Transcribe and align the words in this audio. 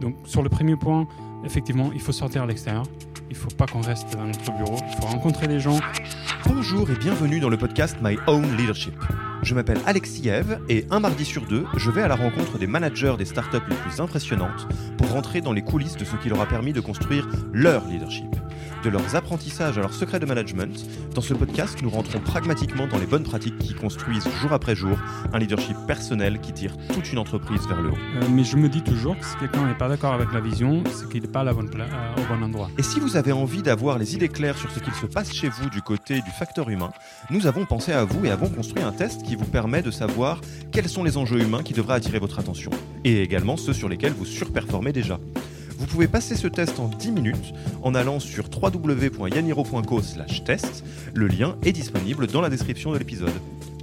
Donc 0.00 0.16
sur 0.24 0.42
le 0.42 0.48
premier 0.48 0.76
point, 0.76 1.06
effectivement, 1.44 1.90
il 1.92 2.00
faut 2.00 2.12
sortir 2.12 2.42
à 2.42 2.46
l'extérieur. 2.46 2.84
Il 3.28 3.34
ne 3.34 3.38
faut 3.38 3.50
pas 3.50 3.66
qu'on 3.66 3.80
reste 3.80 4.12
dans 4.12 4.24
notre 4.24 4.52
bureau. 4.56 4.78
Il 4.88 4.96
faut 5.00 5.06
rencontrer 5.06 5.46
les 5.46 5.60
gens. 5.60 5.78
Bonjour 6.46 6.88
et 6.90 6.94
bienvenue 6.94 7.40
dans 7.40 7.48
le 7.48 7.56
podcast 7.56 7.96
My 8.02 8.16
Own 8.26 8.56
Leadership. 8.56 8.94
Je 9.42 9.54
m'appelle 9.54 9.78
Alexis 9.86 10.28
Eve 10.28 10.60
et 10.68 10.86
un 10.90 11.00
mardi 11.00 11.24
sur 11.24 11.46
deux, 11.46 11.66
je 11.76 11.90
vais 11.90 12.02
à 12.02 12.08
la 12.08 12.16
rencontre 12.16 12.58
des 12.58 12.66
managers 12.66 13.14
des 13.18 13.24
startups 13.24 13.58
les 13.68 13.76
plus 13.76 14.00
impressionnantes 14.00 14.66
pour 14.96 15.10
rentrer 15.10 15.40
dans 15.40 15.52
les 15.52 15.62
coulisses 15.62 15.96
de 15.96 16.04
ce 16.04 16.16
qui 16.16 16.28
leur 16.28 16.40
a 16.40 16.46
permis 16.46 16.72
de 16.72 16.80
construire 16.80 17.28
leur 17.52 17.86
leadership 17.86 18.34
de 18.82 18.90
leurs 18.90 19.16
apprentissages 19.16 19.78
à 19.78 19.80
leurs 19.80 19.94
secrets 19.94 20.20
de 20.20 20.26
management, 20.26 20.86
dans 21.14 21.20
ce 21.20 21.34
podcast, 21.34 21.78
nous 21.82 21.90
rentrons 21.90 22.20
pragmatiquement 22.20 22.86
dans 22.86 22.98
les 22.98 23.06
bonnes 23.06 23.22
pratiques 23.22 23.58
qui 23.58 23.74
construisent 23.74 24.28
jour 24.40 24.52
après 24.52 24.74
jour 24.74 24.98
un 25.32 25.38
leadership 25.38 25.76
personnel 25.86 26.40
qui 26.40 26.52
tire 26.52 26.76
toute 26.92 27.12
une 27.12 27.18
entreprise 27.18 27.66
vers 27.68 27.80
le 27.80 27.90
haut. 27.90 27.98
Euh, 28.16 28.28
mais 28.30 28.44
je 28.44 28.56
me 28.56 28.68
dis 28.68 28.82
toujours 28.82 29.18
que 29.18 29.24
si 29.24 29.36
quelqu'un 29.36 29.66
n'est 29.66 29.74
pas 29.74 29.88
d'accord 29.88 30.12
avec 30.12 30.32
la 30.32 30.40
vision, 30.40 30.82
c'est 30.92 31.08
qu'il 31.08 31.22
n'est 31.22 31.28
pas 31.28 31.40
à 31.40 31.44
la 31.44 31.52
bonne 31.52 31.70
euh, 31.74 32.22
au 32.22 32.34
bon 32.34 32.42
endroit. 32.44 32.70
Et 32.78 32.82
si 32.82 33.00
vous 33.00 33.16
avez 33.16 33.32
envie 33.32 33.62
d'avoir 33.62 33.98
les 33.98 34.14
idées 34.14 34.28
claires 34.28 34.58
sur 34.58 34.70
ce 34.70 34.78
qu'il 34.78 34.94
se 34.94 35.06
passe 35.06 35.32
chez 35.32 35.48
vous 35.48 35.70
du 35.70 35.82
côté 35.82 36.20
du 36.20 36.30
facteur 36.30 36.68
humain, 36.70 36.90
nous 37.30 37.46
avons 37.46 37.64
pensé 37.64 37.92
à 37.92 38.04
vous 38.04 38.24
et 38.24 38.30
avons 38.30 38.48
construit 38.48 38.84
un 38.84 38.92
test 38.92 39.22
qui 39.22 39.36
vous 39.36 39.44
permet 39.44 39.82
de 39.82 39.90
savoir 39.90 40.40
quels 40.72 40.88
sont 40.88 41.04
les 41.04 41.16
enjeux 41.16 41.40
humains 41.40 41.62
qui 41.62 41.72
devraient 41.72 41.94
attirer 41.94 42.18
votre 42.18 42.38
attention, 42.38 42.70
et 43.04 43.22
également 43.22 43.56
ceux 43.56 43.72
sur 43.72 43.88
lesquels 43.88 44.12
vous 44.12 44.24
surperformez 44.26 44.92
déjà. 44.92 45.18
Vous 45.78 45.86
pouvez 45.86 46.08
passer 46.08 46.36
ce 46.36 46.48
test 46.48 46.80
en 46.80 46.88
10 46.88 47.12
minutes 47.12 47.54
en 47.82 47.94
allant 47.94 48.20
sur 48.20 48.46
www.yaniro.co 48.50 50.00
test. 50.44 50.84
Le 51.14 51.26
lien 51.26 51.56
est 51.62 51.72
disponible 51.72 52.26
dans 52.26 52.40
la 52.40 52.48
description 52.48 52.92
de 52.92 52.98
l'épisode. 52.98 53.32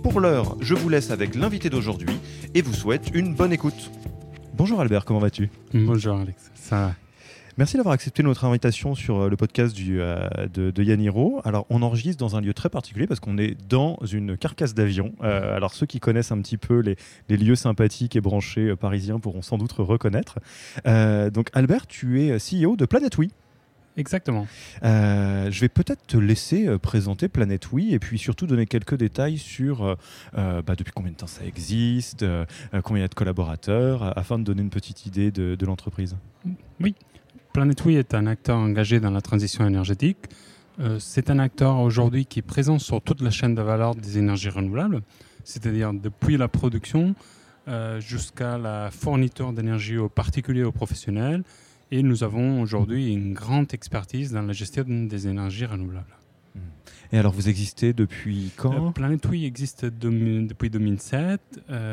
Pour 0.01 0.19
l'heure, 0.19 0.57
je 0.59 0.73
vous 0.73 0.89
laisse 0.89 1.11
avec 1.11 1.35
l'invité 1.35 1.69
d'aujourd'hui 1.69 2.19
et 2.53 2.61
vous 2.61 2.73
souhaite 2.73 3.11
une 3.13 3.35
bonne 3.35 3.53
écoute. 3.53 3.91
Bonjour 4.53 4.81
Albert, 4.81 5.05
comment 5.05 5.19
vas-tu? 5.19 5.49
Bonjour 5.73 6.17
Alex, 6.17 6.51
ça 6.55 6.75
va 6.77 7.02
Merci 7.55 7.77
d'avoir 7.77 7.93
accepté 7.93 8.23
notre 8.23 8.45
invitation 8.45 8.95
sur 8.95 9.19
euh, 9.19 9.29
le 9.29 9.37
podcast 9.37 9.75
du, 9.75 10.01
euh, 10.01 10.27
de, 10.51 10.83
Yaniro. 10.83 11.39
Alors, 11.43 11.67
on 11.69 11.83
enregistre 11.83 12.17
dans 12.17 12.35
un 12.35 12.41
lieu 12.41 12.53
très 12.55 12.69
particulier 12.69 13.05
parce 13.05 13.19
qu'on 13.19 13.37
est 13.37 13.55
dans 13.69 13.99
une 14.11 14.37
carcasse 14.37 14.73
d'avion. 14.73 15.13
Euh, 15.21 15.55
alors, 15.55 15.75
ceux 15.75 15.85
qui 15.85 15.99
connaissent 15.99 16.31
un 16.31 16.41
petit 16.41 16.57
peu 16.57 16.79
les, 16.79 16.97
lieux 17.37 17.55
sympathiques 17.55 18.15
et 18.15 18.21
branchés 18.21 18.75
parisiens 18.75 19.19
pourront 19.19 19.43
sans 19.43 19.59
doute 19.59 19.71
reconnaître. 19.73 20.39
donc, 20.85 21.49
Albert, 21.53 21.85
tu 21.85 22.23
es 22.23 22.37
CEO 22.37 22.75
de 22.75 22.85
Planète 22.85 23.17
Oui. 23.17 23.31
Exactement. 23.97 24.47
je 24.81 25.59
vais 25.59 25.69
peut-être 25.69 26.07
te 26.07 26.17
laisser 26.17 26.67
présenter 26.79 27.27
Planète 27.27 27.71
Oui 27.71 27.93
et 27.93 27.99
puis 27.99 28.17
surtout 28.17 28.47
donner 28.47 28.65
quelques 28.65 28.95
détails 28.95 29.37
sur 29.37 29.97
bah, 30.33 30.75
depuis 30.75 30.91
combien 30.93 31.11
de 31.11 31.17
temps 31.17 31.27
ça 31.27 31.45
existe, 31.45 32.25
combien 32.83 32.99
il 32.99 33.01
y 33.01 33.05
a 33.05 33.07
de 33.07 33.13
collaborateurs, 33.13 34.17
afin 34.17 34.39
de 34.39 34.43
donner 34.43 34.63
une 34.63 34.71
petite 34.71 35.05
idée 35.05 35.31
de, 35.31 35.55
de 35.55 35.65
l'entreprise. 35.65 36.15
Oui. 36.79 36.95
Planet 37.53 37.85
Oui 37.85 37.97
est 37.97 38.15
un 38.15 38.25
acteur 38.25 38.57
engagé 38.57 38.99
dans 38.99 39.11
la 39.11 39.21
transition 39.21 39.67
énergétique. 39.67 40.17
Euh, 40.79 40.97
c'est 40.97 41.29
un 41.29 41.37
acteur 41.37 41.79
aujourd'hui 41.81 42.25
qui 42.25 42.39
est 42.39 42.41
présent 42.41 42.79
sur 42.79 42.99
toute 42.99 43.21
la 43.21 43.29
chaîne 43.29 43.53
de 43.53 43.61
valeur 43.61 43.93
des 43.93 44.17
énergies 44.17 44.49
renouvelables, 44.49 45.03
c'est-à-dire 45.43 45.93
depuis 45.93 46.35
la 46.35 46.47
production 46.47 47.13
euh, 47.67 47.99
jusqu'à 47.99 48.57
la 48.57 48.89
fourniture 48.89 49.53
d'énergie 49.53 49.97
aux 49.97 50.09
particuliers 50.09 50.61
et 50.61 50.63
aux 50.63 50.71
professionnels. 50.71 51.43
Et 51.91 52.01
nous 52.01 52.23
avons 52.23 52.59
aujourd'hui 52.59 53.13
une 53.13 53.35
grande 53.35 53.71
expertise 53.71 54.31
dans 54.31 54.41
la 54.41 54.53
gestion 54.53 54.85
des 54.87 55.27
énergies 55.27 55.65
renouvelables. 55.65 56.17
Et 57.11 57.19
alors, 57.19 57.33
vous 57.33 57.49
existez 57.49 57.93
depuis 57.93 58.49
quand? 58.55 58.87
Euh, 58.87 58.89
Planet 58.89 59.23
Oui 59.27 59.45
existe 59.45 59.85
depuis 59.85 60.71
2007. 60.71 61.39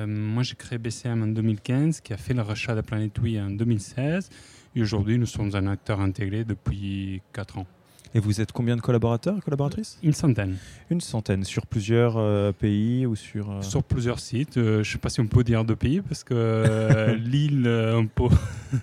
moi, 0.06 0.42
j'ai 0.42 0.55
créé 0.55 0.78
BCM 0.78 1.22
en 1.22 1.27
2015, 1.27 2.00
qui 2.00 2.14
a 2.14 2.16
fait 2.16 2.33
le 2.33 2.41
rachat 2.41 2.75
de 2.75 2.81
Planet 2.81 3.12
Oui 3.19 3.38
en 3.38 3.50
2016. 3.50 4.31
Et 4.76 4.82
aujourd'hui, 4.82 5.18
nous 5.18 5.26
sommes 5.26 5.50
un 5.54 5.66
acteur 5.66 6.00
intégré 6.00 6.44
depuis 6.44 7.22
4 7.32 7.58
ans. 7.58 7.66
Et 8.12 8.19
vous 8.19 8.41
êtes 8.41 8.50
combien 8.50 8.75
de 8.75 8.81
collaborateurs 8.81 9.36
et 9.38 9.41
collaboratrices? 9.41 9.98
Une 10.03 10.12
centaine. 10.12 10.56
Une 10.91 11.00
centaine, 11.00 11.44
sur 11.44 11.66
plusieurs 11.66 12.16
euh, 12.16 12.50
pays 12.50 13.06
ou 13.06 13.14
sur... 13.14 13.50
Euh, 13.50 13.62
sur 13.62 13.84
plusieurs 13.84 14.19
sites. 14.19 14.56
Euh, 14.56 14.82
je 14.82 14.88
ne 14.88 14.92
sais 14.92 14.98
pas 14.98 15.10
si 15.10 15.20
on 15.20 15.28
peut 15.28 15.44
dire 15.44 15.64
deux 15.64 15.76
pays, 15.76 16.00
parce 16.00 16.25
que 16.25 17.14
l'île, 17.14 17.69
un 17.69 18.06
peu... 18.06 18.25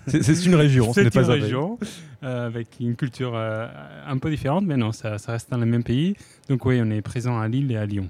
C'est 0.06 0.46
une 0.46 0.54
région, 0.54 0.92
ce 0.94 1.00
n'est 1.02 1.10
pas 1.10 1.24
une 1.24 1.42
région, 1.42 1.78
avec 2.22 2.80
une 2.80 2.96
culture 2.96 3.36
un 3.36 4.18
peu 4.18 4.30
différente, 4.30 4.64
mais 4.64 4.76
non, 4.76 4.92
ça, 4.92 5.18
ça 5.18 5.32
reste 5.32 5.50
dans 5.50 5.58
le 5.58 5.66
même 5.66 5.84
pays. 5.84 6.14
Donc 6.48 6.64
oui, 6.64 6.80
on 6.82 6.90
est 6.90 7.02
présent 7.02 7.38
à 7.38 7.48
Lille 7.48 7.70
et 7.70 7.76
à 7.76 7.84
Lyon. 7.84 8.08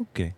Ok. 0.00 0.32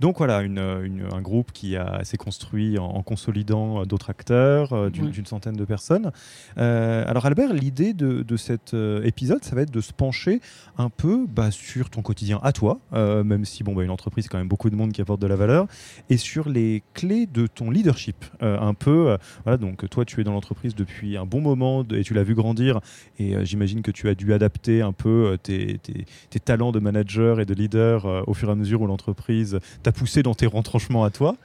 Donc 0.00 0.18
voilà, 0.18 0.38
un 0.38 1.20
groupe 1.20 1.52
qui 1.52 1.76
s'est 2.02 2.16
construit 2.16 2.78
en, 2.78 3.00
consolidant 3.02 3.80
euh, 3.80 3.84
d'autres 3.84 4.10
acteurs, 4.10 4.72
euh, 4.72 4.90
d'une 4.90 5.24
centaine 5.24 5.54
de 5.54 5.64
personnes. 5.64 6.10
Euh, 6.58 7.04
alors 7.06 7.24
Albert, 7.24 7.52
l'idée 7.52 7.94
de, 7.94 8.36
cet 8.36 8.74
épisode, 9.04 9.44
ça 9.44 9.54
va 9.54 9.62
être 9.62 9.70
de 9.70 9.80
se 9.80 9.92
pencher 9.92 10.40
un 10.76 10.90
peu 10.90 11.26
bah, 11.28 11.52
sur 11.52 11.90
ton 11.90 12.02
quotidien 12.02 12.40
à 12.42 12.50
toi, 12.50 12.80
même 12.92 13.44
si 13.44 13.62
bon, 13.62 13.74
bah, 13.74 13.84
une 13.84 13.90
entreprise, 13.90 14.26
quand 14.28 14.38
même 14.38 14.48
beaucoup 14.48 14.68
de 14.68 14.74
monde 14.74 14.90
qui 14.90 15.00
apporte 15.00 15.20
de 15.20 15.28
la 15.28 15.36
valeur, 15.36 15.68
et 16.10 16.16
sur 16.16 16.48
les 16.48 16.82
clés 16.94 17.26
de 17.26 17.46
ton 17.46 17.70
leadership. 17.70 18.24
un 18.40 18.74
peu, 18.74 19.16
voilà, 19.44 19.56
donc 19.56 19.88
toi, 19.88 20.04
tu 20.04 20.20
es 20.20 20.24
dans 20.24 20.32
l'entreprise 20.32 20.74
depuis 20.74 21.16
un 21.16 21.26
bon 21.26 21.40
moment 21.40 21.84
et 21.84 22.02
tu 22.02 22.14
l'as 22.14 22.24
vu 22.24 22.34
grandir, 22.34 22.80
et 23.18 23.36
j'imagine 23.44 23.82
que 23.82 23.92
tu 23.92 24.08
as 24.08 24.16
dû 24.16 24.32
adapter 24.32 24.82
un 24.82 24.92
peu 24.92 25.38
tes, 25.42 25.78
tes, 25.78 26.40
talents 26.40 26.72
de 26.72 26.80
manager 26.80 27.38
et 27.38 27.46
de 27.46 27.54
leader 27.54 28.28
au 28.28 28.34
fur 28.34 28.48
et 28.48 28.52
à 28.52 28.56
mesure 28.56 28.82
où 28.82 28.86
l'entreprise 28.86 29.03
entreprise 29.04 29.58
t'a 29.82 29.92
poussé 29.92 30.22
dans 30.22 30.34
tes 30.34 30.46
retranchements 30.46 31.04
à 31.04 31.10
toi. 31.10 31.36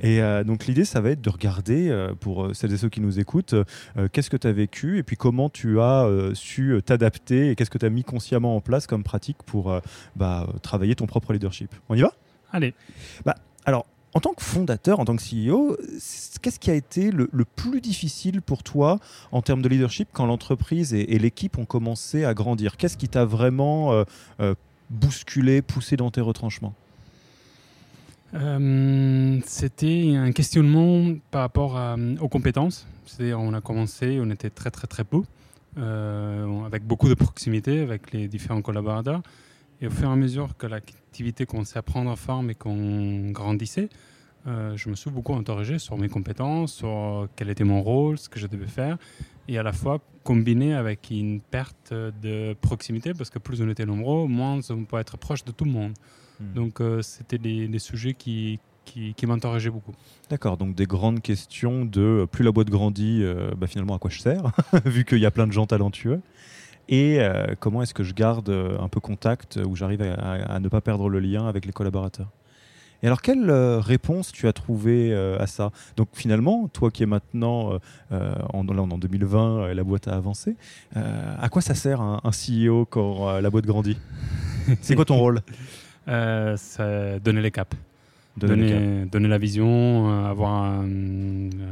Et 0.00 0.20
euh, 0.20 0.44
donc 0.44 0.66
l'idée, 0.66 0.84
ça 0.84 1.00
va 1.00 1.10
être 1.10 1.22
de 1.22 1.30
regarder, 1.30 1.88
euh, 1.88 2.12
pour 2.14 2.44
euh, 2.44 2.54
celles 2.54 2.72
et 2.72 2.76
ceux 2.76 2.90
qui 2.90 3.00
nous 3.00 3.18
écoutent, 3.18 3.54
qu'est-ce 4.12 4.30
que 4.30 4.36
tu 4.36 4.46
as 4.46 4.52
vécu 4.52 4.98
et 4.98 5.02
puis 5.02 5.16
comment 5.16 5.48
tu 5.48 5.80
as 5.80 6.08
su 6.34 6.80
t'adapter 6.84 7.50
et 7.50 7.56
qu'est-ce 7.56 7.70
que 7.70 7.78
tu 7.78 7.86
as 7.86 7.90
mis 7.90 8.04
consciemment 8.04 8.56
en 8.56 8.60
place 8.60 8.86
comme 8.86 9.02
pratique 9.02 9.38
pour 9.44 9.80
bah, 10.16 10.46
travailler 10.62 10.94
ton 10.94 11.06
propre 11.06 11.32
leadership. 11.32 11.74
On 11.88 11.94
y 11.94 12.02
va? 12.02 12.12
Allez. 12.52 12.74
Bah, 13.24 13.34
alors, 13.64 13.86
en 14.14 14.20
tant 14.20 14.32
que 14.32 14.42
fondateur, 14.42 15.00
en 15.00 15.04
tant 15.04 15.16
que 15.16 15.22
CEO, 15.22 15.76
qu'est-ce 16.42 16.58
qui 16.58 16.70
a 16.70 16.74
été 16.74 17.10
le, 17.10 17.28
plus 17.44 17.80
difficile 17.80 18.42
pour 18.42 18.62
toi 18.62 18.98
en 19.32 19.42
termes 19.42 19.62
de 19.62 19.68
leadership 19.68 20.08
quand 20.12 20.26
l'entreprise 20.26 20.94
et, 20.94 21.14
et 21.14 21.18
l'équipe 21.18 21.58
ont 21.58 21.66
commencé 21.66 22.24
à 22.24 22.34
grandir? 22.34 22.76
Qu'est-ce 22.76 22.96
qui 22.96 23.08
t'a 23.08 23.24
vraiment 23.24 24.04
bousculé, 24.90 25.62
poussé 25.62 25.96
dans 25.96 26.10
tes 26.10 26.20
retranchements? 26.20 26.74
Euh, 28.34 29.40
c'était 29.44 30.14
un 30.16 30.32
questionnement 30.32 31.14
par 31.30 31.42
rapport 31.42 31.80
aux 32.20 32.28
compétences. 32.28 32.86
C'est-à-dire, 33.06 33.40
on 33.40 33.54
a 33.54 33.60
commencé, 33.60 34.18
on 34.20 34.30
était 34.30 34.50
très 34.50 34.70
très 34.70 34.86
très 34.86 35.04
peu, 35.04 35.22
euh, 35.78 36.64
avec 36.64 36.84
beaucoup 36.84 37.08
de 37.08 37.14
proximité 37.14 37.80
avec 37.80 38.12
les 38.12 38.28
différents 38.28 38.62
collaborateurs. 38.62 39.22
Et 39.80 39.86
au 39.86 39.90
fur 39.90 40.08
et 40.08 40.12
à 40.12 40.16
mesure 40.16 40.56
que 40.56 40.66
l'activité 40.66 41.46
commençait 41.46 41.78
à 41.78 41.82
prendre 41.82 42.16
forme 42.16 42.50
et 42.50 42.54
qu'on 42.54 43.30
grandissait, 43.30 43.90
euh, 44.46 44.76
je 44.76 44.88
me 44.88 44.94
suis 44.94 45.10
beaucoup 45.10 45.34
interrogé 45.34 45.78
sur 45.78 45.98
mes 45.98 46.08
compétences, 46.08 46.72
sur 46.72 47.28
quel 47.36 47.50
était 47.50 47.64
mon 47.64 47.82
rôle, 47.82 48.16
ce 48.16 48.28
que 48.28 48.38
je 48.38 48.46
devais 48.46 48.68
faire, 48.68 48.96
et 49.48 49.58
à 49.58 49.62
la 49.62 49.72
fois 49.72 50.00
combiné 50.24 50.74
avec 50.74 51.10
une 51.10 51.40
perte 51.40 51.92
de 51.92 52.54
proximité, 52.60 53.12
parce 53.12 53.30
que 53.30 53.38
plus 53.38 53.60
on 53.60 53.68
était 53.68 53.86
nombreux, 53.86 54.26
moins 54.26 54.58
on 54.70 54.84
peut 54.84 54.98
être 54.98 55.16
proche 55.18 55.44
de 55.44 55.52
tout 55.52 55.64
le 55.64 55.70
monde. 55.70 55.92
Hmm. 56.40 56.54
Donc, 56.54 56.80
euh, 56.80 57.02
c'était 57.02 57.38
des, 57.38 57.78
sujets 57.78 58.14
qui, 58.14 58.58
qui, 58.84 59.26
m'interrogeaient 59.26 59.70
beaucoup. 59.70 59.92
D'accord, 60.30 60.56
donc 60.56 60.74
des 60.74 60.86
grandes 60.86 61.20
questions 61.20 61.84
de 61.84 62.00
euh, 62.00 62.26
plus 62.26 62.44
la 62.44 62.52
boîte 62.52 62.70
grandit, 62.70 63.20
euh, 63.22 63.50
bah, 63.56 63.66
finalement 63.66 63.94
à 63.94 63.98
quoi 63.98 64.10
je 64.10 64.20
sers, 64.20 64.42
vu 64.84 65.04
qu'il 65.04 65.18
y 65.18 65.26
a 65.26 65.30
plein 65.30 65.46
de 65.46 65.52
gens 65.52 65.66
talentueux. 65.66 66.20
Et 66.88 67.18
comment 67.58 67.82
est-ce 67.82 67.94
que 67.94 68.04
je 68.04 68.14
garde 68.14 68.48
un 68.48 68.86
peu 68.86 69.00
contact, 69.00 69.58
où 69.66 69.74
j'arrive 69.74 70.02
à, 70.02 70.60
ne 70.60 70.68
pas 70.68 70.80
perdre 70.80 71.08
le 71.08 71.18
lien 71.18 71.48
avec 71.48 71.66
les 71.66 71.72
collaborateurs? 71.72 72.30
Et 73.02 73.08
alors, 73.08 73.22
quelle 73.22 73.50
réponse 73.50 74.30
tu 74.30 74.46
as 74.46 74.52
trouvé 74.52 75.12
à 75.12 75.48
ça? 75.48 75.72
Donc, 75.96 76.10
finalement, 76.12 76.68
toi 76.68 76.92
qui 76.92 77.02
es 77.02 77.06
maintenant 77.06 77.80
en, 78.12 78.68
en 78.68 78.98
2020, 78.98 79.74
la 79.74 79.82
boîte 79.82 80.06
a 80.06 80.14
avancé, 80.14 80.54
à 80.94 81.48
quoi 81.48 81.60
ça 81.60 81.74
sert 81.74 82.00
un, 82.00 82.20
un 82.22 82.30
CEO 82.30 82.84
quand 82.84 83.40
la 83.40 83.50
boîte 83.50 83.66
grandit? 83.66 83.98
C'est 84.80 84.94
quoi 84.94 85.04
ton 85.04 85.18
rôle? 85.18 85.42
Euh, 86.08 86.54
c'est 86.56 87.20
donner 87.20 87.40
les 87.40 87.50
caps. 87.50 87.76
Donner, 88.36 89.06
donner, 89.06 89.28
la 89.28 89.38
vision, 89.38 90.10
euh, 90.10 90.26
avoir 90.26 90.84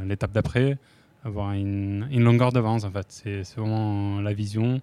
l'étape 0.07 0.31
d'après, 0.31 0.79
avoir 1.23 1.53
une, 1.53 2.07
une, 2.09 2.23
longueur 2.23 2.51
d'avance 2.51 2.85
en 2.85 2.91
fait. 2.91 3.05
C'est 3.09 3.43
vraiment 3.55 4.19
la 4.19 4.33
vision 4.33 4.81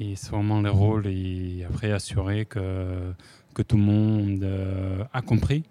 et 0.00 0.16
c'est 0.16 0.30
vraiment 0.32 0.60
les 0.60 0.70
rôles 0.70 1.06
et 1.06 1.64
après 1.68 1.92
assurer 1.92 2.46
que, 2.46 3.12
que 3.54 3.62
tout 3.62 3.76
le 3.76 3.84
monde 3.84 4.42
euh, 4.42 5.04
a 5.12 5.22
compris 5.22 5.62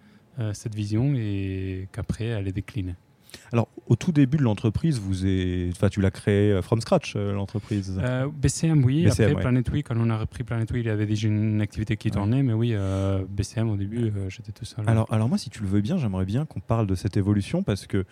cette 0.54 0.74
vision 0.74 1.14
et 1.14 1.88
qu'après 1.92 2.26
elle 2.26 2.48
est 2.48 2.54
déclinée. 2.54 2.96
Alors, 3.52 3.68
au 3.88 3.96
tout 3.96 4.12
début 4.12 4.38
de 4.38 4.44
l'entreprise, 4.44 5.00
vous 5.00 5.26
enfin, 5.72 5.90
tu 5.90 6.02
l'as 6.02 6.12
créé 6.12 6.52
euh, 6.52 6.62
from 6.62 6.82
scratch, 6.82 7.14
euh, 7.16 7.34
l'entreprise 7.34 8.00
euh, 8.02 8.28
BCM, 8.34 8.84
oui. 8.84 9.08
Après, 9.08 9.34
Planet 9.36 9.70
Oui, 9.72 9.84
quand 9.84 9.96
on 9.98 10.10
a 10.10 10.18
repris 10.18 10.44
Planet 10.44 10.70
Oui, 10.72 10.82
il 10.82 10.86
y 10.86 10.90
avait 10.90 11.06
déjà 11.06 11.28
une 11.28 11.62
activité 11.62 11.98
qui 11.98 12.12
tournait, 12.12 12.44
mais 12.44 12.54
oui, 12.54 12.76
BCM, 13.30 13.70
au 13.70 13.78
début, 13.78 14.12
j'étais 14.30 14.52
tout 14.52 14.66
seul. 14.66 14.86
Alors, 14.88 15.12
alors, 15.12 15.30
moi, 15.30 15.38
si 15.38 15.50
tu 15.50 15.62
le 15.62 15.68
veux 15.68 15.82
bien, 15.82 15.98
j'aimerais 15.98 16.26
bien 16.26 16.46
qu'on 16.46 16.60
parle 16.60 16.88
de 16.88 16.96
cette 16.96 17.18
évolution 17.18 17.64
parce 17.64 17.88
que 17.88 18.06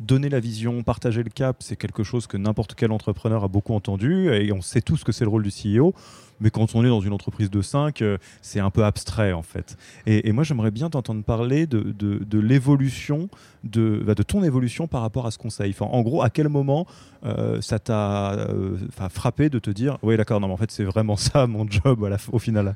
donner 0.00 0.28
la 0.28 0.40
vision, 0.40 0.82
partager 0.82 1.22
le 1.22 1.30
cap, 1.30 1.56
c'est 1.60 1.76
quelque 1.76 2.02
chose 2.02 2.26
que 2.26 2.36
n'importe 2.36 2.74
quel 2.74 2.92
entrepreneur 2.92 3.44
a 3.44 3.48
beaucoup 3.48 3.74
entendu 3.74 4.32
et 4.32 4.52
on 4.52 4.60
sait 4.60 4.80
tous 4.80 5.04
que 5.04 5.12
c'est 5.12 5.24
le 5.24 5.30
rôle 5.30 5.42
du 5.42 5.50
CEO. 5.50 5.94
Mais 6.40 6.50
quand 6.50 6.74
on 6.74 6.84
est 6.84 6.88
dans 6.88 7.00
une 7.00 7.12
entreprise 7.12 7.50
de 7.50 7.62
5, 7.62 8.02
euh, 8.02 8.18
c'est 8.42 8.60
un 8.60 8.70
peu 8.70 8.84
abstrait 8.84 9.32
en 9.32 9.42
fait. 9.42 9.76
Et, 10.06 10.32
moi, 10.32 10.42
j'aimerais 10.42 10.70
bien 10.70 10.90
t'entendre 10.90 11.22
parler 11.22 11.66
de, 11.66 11.80
de, 11.80 12.38
l'évolution, 12.38 13.28
de, 13.62 14.02
bah, 14.04 14.14
de 14.14 14.22
ton 14.22 14.42
évolution 14.42 14.88
par 14.88 15.02
rapport 15.02 15.26
à 15.26 15.30
ce 15.30 15.38
conseil. 15.38 15.74
En 15.80 16.02
gros, 16.02 16.22
à 16.22 16.30
quel 16.30 16.48
moment 16.48 16.86
euh, 17.24 17.60
ça 17.60 17.78
t'a 17.78 18.32
euh, 18.32 18.76
frappé 19.10 19.48
de 19.48 19.58
te 19.58 19.70
dire, 19.70 19.98
oui, 20.02 20.16
d'accord, 20.16 20.40
non, 20.40 20.48
mais 20.48 20.54
en 20.54 20.58
fait, 20.58 20.70
c'est 20.70 20.84
vraiment 20.84 21.16
ça 21.16 21.46
mon 21.46 21.68
job 21.68 22.10
au 22.32 22.38
final 22.38 22.74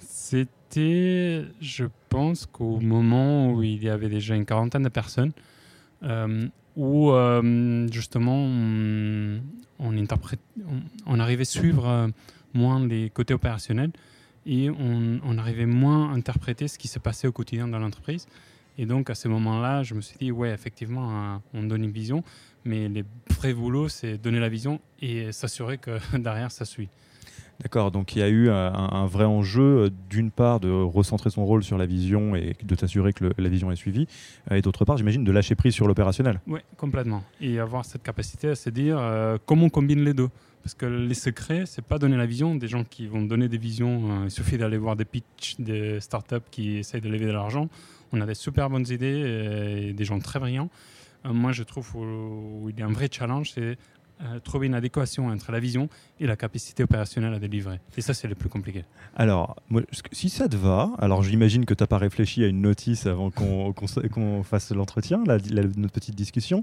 C'était, 0.00 1.44
je 1.60 1.84
pense 2.08 2.46
qu'au 2.46 2.80
moment 2.80 3.52
où 3.52 3.62
il 3.62 3.82
y 3.82 3.88
avait 3.88 4.08
déjà 4.08 4.34
une 4.34 4.44
quarantaine 4.44 4.82
de 4.82 4.88
personnes, 4.88 5.32
euh, 6.04 6.48
où 6.76 7.10
euh, 7.10 7.86
justement 7.90 8.36
on, 8.36 9.40
arrivait 11.20 11.42
à 11.42 11.44
suivre 11.44 11.86
euh, 11.86 12.08
moins 12.54 12.84
les 12.86 13.10
côtés 13.10 13.34
opérationnels 13.34 13.90
et 14.46 14.70
on, 14.70 15.38
arrivait 15.38 15.66
moins 15.66 16.10
à 16.10 16.14
interpréter 16.14 16.66
ce 16.66 16.78
qui 16.78 16.88
se 16.88 16.98
passait 16.98 17.28
au 17.28 17.32
quotidien 17.32 17.68
dans 17.68 17.78
l'entreprise. 17.78 18.26
Et 18.78 18.86
donc 18.86 19.10
à 19.10 19.14
ce 19.14 19.28
moment-là, 19.28 19.82
je 19.82 19.94
me 19.94 20.00
suis 20.00 20.16
dit, 20.18 20.32
ouais, 20.32 20.50
effectivement, 20.50 21.40
on 21.52 21.62
donne 21.62 21.84
une 21.84 21.92
vision, 21.92 22.24
mais 22.64 22.88
les 22.88 23.04
vrais 23.30 23.52
boulots, 23.52 23.88
c'est 23.88 24.16
donner 24.18 24.40
la 24.40 24.48
vision 24.48 24.80
et 25.00 25.30
s'assurer 25.30 25.78
que 25.78 25.98
derrière, 26.18 26.50
ça 26.50 26.64
suit. 26.64 26.88
D'accord, 27.62 27.92
donc 27.92 28.16
il 28.16 28.18
y 28.18 28.22
a 28.22 28.28
eu 28.28 28.50
un, 28.50 29.06
vrai 29.06 29.24
enjeu, 29.24 29.62
euh, 29.62 29.90
d'une 30.10 30.32
part, 30.32 30.58
de 30.58 30.68
recentrer 30.68 31.30
son 31.30 31.46
rôle 31.46 31.62
sur 31.62 31.78
la 31.78 31.86
vision 31.86 32.34
et 32.34 32.56
de 32.60 32.74
t'assurer 32.74 33.12
que 33.12 33.32
la 33.38 33.48
vision 33.48 33.70
est 33.70 33.76
suivie, 33.76 34.08
euh, 34.50 34.56
et 34.56 34.62
d'autre 34.62 34.84
part, 34.84 34.96
j'imagine, 34.96 35.22
de 35.22 35.30
lâcher 35.30 35.54
prise 35.54 35.72
sur 35.72 35.86
l'opérationnel. 35.86 36.40
Oui, 36.48 36.58
complètement. 36.76 37.22
Et 37.40 37.60
avoir 37.60 37.84
cette 37.84 38.02
capacité 38.02 38.48
à 38.48 38.56
se 38.56 38.68
dire 38.68 38.98
euh, 38.98 39.38
comment 39.46 39.66
on 39.66 39.70
combine 39.70 40.04
les 40.04 40.12
deux? 40.12 40.28
Parce 40.64 40.74
que 40.74 40.86
les 40.86 41.14
secrets, 41.14 41.64
c'est 41.66 41.84
pas 41.84 41.98
donner 41.98 42.16
la 42.16 42.26
vision. 42.26 42.56
Des 42.56 42.68
gens 42.68 42.82
qui 42.82 43.06
vont 43.06 43.22
donner 43.22 43.48
des 43.48 43.58
visions, 43.58 44.24
il 44.24 44.30
suffit 44.30 44.58
d'aller 44.58 44.76
voir 44.76 44.94
des 44.94 45.04
pitchs 45.04 45.56
des 45.58 46.00
startups 46.00 46.36
qui 46.52 46.76
essayent 46.78 47.00
de 47.00 47.08
lever 47.08 47.26
de 47.26 47.32
l'argent. 47.32 47.68
On 48.12 48.20
a 48.20 48.26
des 48.26 48.34
super 48.34 48.70
bonnes 48.70 48.86
idées 48.88 49.88
et 49.88 49.92
des 49.92 50.04
gens 50.04 50.20
très 50.20 50.38
brillants. 50.38 50.70
moi, 51.24 51.50
je 51.50 51.64
trouve 51.64 51.90
qu'il 51.92 52.78
y 52.78 52.82
a 52.82 52.86
un 52.86 52.92
vrai 52.92 53.08
challenge, 53.10 53.50
c'est 53.54 53.76
euh, 54.24 54.38
trouver 54.38 54.66
une 54.68 54.74
adéquation 54.74 55.28
entre 55.28 55.50
la 55.50 55.58
vision 55.58 55.88
et 56.20 56.26
la 56.26 56.36
capacité 56.36 56.84
opérationnelle 56.84 57.34
à 57.34 57.38
délivrer. 57.38 57.80
Et 57.96 58.00
ça, 58.00 58.14
c'est 58.14 58.28
le 58.28 58.34
plus 58.34 58.48
compliqué. 58.48 58.84
Alors, 59.16 59.56
si 60.12 60.28
ça 60.28 60.48
te 60.48 60.56
va, 60.56 60.90
alors 60.98 61.22
j'imagine 61.22 61.64
que 61.64 61.74
tu 61.74 61.82
n'as 61.82 61.88
pas 61.88 61.98
réfléchi 61.98 62.44
à 62.44 62.46
une 62.46 62.60
notice 62.60 63.06
avant 63.06 63.30
qu'on 63.30 64.42
fasse 64.44 64.70
l'entretien, 64.70 65.24
notre 65.24 65.92
petite 65.92 66.14
discussion, 66.14 66.62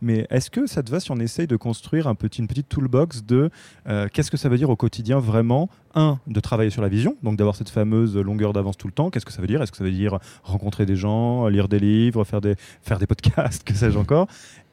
mais 0.00 0.26
est-ce 0.30 0.50
que 0.50 0.66
ça 0.66 0.82
te 0.82 0.90
va 0.90 1.00
si 1.00 1.10
on 1.10 1.18
essaye 1.18 1.46
de 1.46 1.56
construire 1.56 2.06
un 2.06 2.14
petit, 2.14 2.40
une 2.40 2.48
petite 2.48 2.68
toolbox 2.68 3.24
de 3.24 3.50
euh, 3.88 4.08
qu'est-ce 4.12 4.30
que 4.30 4.36
ça 4.36 4.48
veut 4.48 4.56
dire 4.56 4.70
au 4.70 4.76
quotidien 4.76 5.18
vraiment 5.18 5.68
un, 5.94 6.20
de 6.26 6.40
travailler 6.40 6.70
sur 6.70 6.82
la 6.82 6.88
vision, 6.88 7.16
donc 7.22 7.36
d'avoir 7.36 7.56
cette 7.56 7.70
fameuse 7.70 8.16
longueur 8.16 8.52
d'avance 8.52 8.76
tout 8.76 8.86
le 8.86 8.92
temps. 8.92 9.10
Qu'est-ce 9.10 9.26
que 9.26 9.32
ça 9.32 9.40
veut 9.40 9.48
dire? 9.48 9.60
Est-ce 9.62 9.72
que 9.72 9.78
ça 9.78 9.84
veut 9.84 9.90
dire 9.90 10.18
rencontrer 10.44 10.86
des 10.86 10.96
gens, 10.96 11.48
lire 11.48 11.68
des 11.68 11.80
livres, 11.80 12.24
faire 12.24 12.40
des, 12.40 12.54
faire 12.82 12.98
des 12.98 13.06
podcasts, 13.06 13.64
que 13.66 13.74
sais-je 13.74 13.98
encore? 13.98 14.28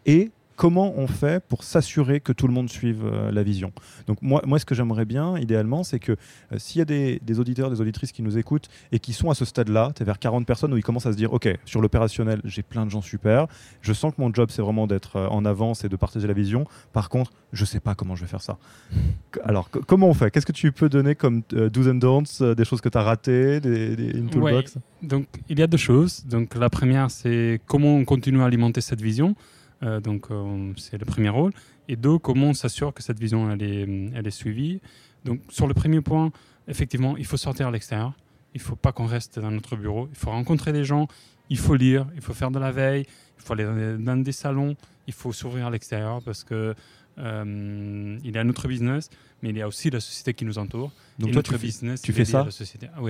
Et 0.05 0.31
comment 0.57 0.93
on 0.97 1.07
fait 1.07 1.41
pour 1.47 1.63
s'assurer 1.63 2.19
que 2.19 2.33
tout 2.33 2.47
le 2.47 2.53
monde 2.53 2.69
suive 2.69 3.05
euh, 3.05 3.31
la 3.31 3.43
vision. 3.43 3.71
Donc 4.07 4.21
moi, 4.23 4.41
moi, 4.45 4.57
ce 4.57 4.65
que 4.65 4.73
j'aimerais 4.73 5.05
bien, 5.05 5.37
idéalement, 5.37 5.83
c'est 5.83 5.99
que 5.99 6.13
euh, 6.13 6.57
s'il 6.57 6.79
y 6.79 6.81
a 6.81 6.85
des, 6.85 7.39
auditeurs, 7.39 7.69
des 7.69 7.79
auditrices 7.79 8.11
qui 8.11 8.23
nous 8.23 8.37
écoutent 8.39 8.67
et 8.91 8.99
qui 8.99 9.13
sont 9.13 9.29
à 9.29 9.35
ce 9.35 9.45
stade-là, 9.45 9.91
tu 9.95 10.01
es 10.01 10.05
vers 10.05 10.17
40 10.17 10.45
personnes 10.47 10.73
où 10.73 10.77
ils 10.77 10.83
commencent 10.83 11.05
à 11.05 11.11
se 11.11 11.17
dire, 11.17 11.31
OK, 11.31 11.47
sur 11.65 11.79
l'opérationnel, 11.79 12.41
j'ai 12.43 12.63
plein 12.63 12.85
de 12.85 12.91
gens 12.91 13.03
super, 13.03 13.45
je 13.81 13.93
sens 13.93 14.13
que 14.15 14.19
mon 14.19 14.33
job, 14.33 14.49
c'est 14.51 14.63
vraiment 14.63 14.87
d'être 14.87 15.17
euh, 15.17 15.27
en 15.27 15.45
avance 15.45 15.85
et 15.85 15.89
de 15.89 15.95
partager 15.95 16.27
la 16.27 16.33
vision. 16.33 16.65
Par 16.91 17.09
contre, 17.09 17.31
je 17.53 17.61
ne 17.61 17.67
sais 17.67 17.79
pas 17.79 17.93
comment 17.93 18.15
je 18.15 18.21
vais 18.21 18.27
faire 18.27 18.41
ça. 18.41 18.57
Alors, 19.43 19.69
comment 19.69 20.09
on 20.09 20.15
fait? 20.15 20.31
Qu'est-ce 20.31 20.47
que 20.47 20.51
tu 20.51 20.71
peux 20.71 20.89
donner 20.89 21.13
comme 21.13 21.43
do's 21.51 21.87
and 21.87 21.95
don'ts, 21.95 22.41
des 22.55 22.65
choses 22.65 22.81
que 22.81 22.89
tu 22.89 22.97
as 22.97 23.03
ratées, 23.03 23.59
des, 23.59 23.93
une 24.17 24.29
toolbox? 24.29 24.77
Donc, 25.03 25.27
il 25.49 25.59
y 25.59 25.61
a 25.61 25.67
deux 25.67 25.77
choses. 25.77 26.25
Donc, 26.25 26.55
la 26.55 26.71
première, 26.71 27.11
c'est 27.11 27.61
comment 27.67 27.95
on 27.95 28.05
continue 28.05 28.41
à 28.41 28.45
alimenter 28.45 28.81
cette 28.81 29.01
vision. 29.01 29.35
Euh, 29.83 29.99
donc, 29.99 30.31
euh, 30.31 30.73
c'est 30.77 30.97
le 30.97 31.05
premier 31.05 31.29
rôle. 31.29 31.51
Et 31.87 31.95
deux, 31.95 32.17
comment 32.17 32.47
on 32.47 32.53
s'assure 32.53 32.93
que 32.93 33.03
cette 33.03 33.19
vision 33.19 33.51
elle 33.51 33.63
est, 33.63 33.87
elle 34.13 34.27
est 34.27 34.31
suivie. 34.31 34.81
Donc, 35.25 35.39
sur 35.49 35.67
le 35.67 35.73
premier 35.73 36.01
point, 36.01 36.31
effectivement, 36.67 37.17
il 37.17 37.25
faut 37.25 37.37
sortir 37.37 37.67
à 37.67 37.71
l'extérieur. 37.71 38.13
Il 38.53 38.59
ne 38.59 38.63
faut 38.63 38.75
pas 38.75 38.91
qu'on 38.91 39.05
reste 39.05 39.39
dans 39.39 39.51
notre 39.51 39.75
bureau. 39.75 40.07
Il 40.11 40.17
faut 40.17 40.31
rencontrer 40.31 40.73
des 40.73 40.83
gens. 40.83 41.07
Il 41.49 41.57
faut 41.57 41.75
lire. 41.75 42.07
Il 42.15 42.21
faut 42.21 42.33
faire 42.33 42.51
de 42.51 42.59
la 42.59 42.71
veille. 42.71 43.05
Il 43.37 43.43
faut 43.43 43.53
aller 43.53 43.97
dans 43.99 44.17
des 44.17 44.31
salons. 44.31 44.75
Il 45.05 45.13
faut 45.13 45.31
s'ouvrir 45.31 45.67
à 45.67 45.69
l'extérieur 45.69 46.21
parce 46.23 46.43
que 46.43 46.73
euh, 47.19 48.19
il 48.23 48.35
y 48.35 48.37
a 48.37 48.43
notre 48.43 48.67
business, 48.67 49.09
mais 49.41 49.49
il 49.49 49.57
y 49.57 49.61
a 49.61 49.67
aussi 49.67 49.89
la 49.89 49.99
société 49.99 50.33
qui 50.33 50.45
nous 50.45 50.57
entoure. 50.57 50.91
Donc, 51.19 51.31
toi, 51.31 51.43
tu, 51.43 51.57
business, 51.57 52.01
tu 52.01 52.13
fais 52.13 52.25
ça 52.25 52.43
la 52.43 52.51
société. 52.51 52.89
Ah. 52.95 53.01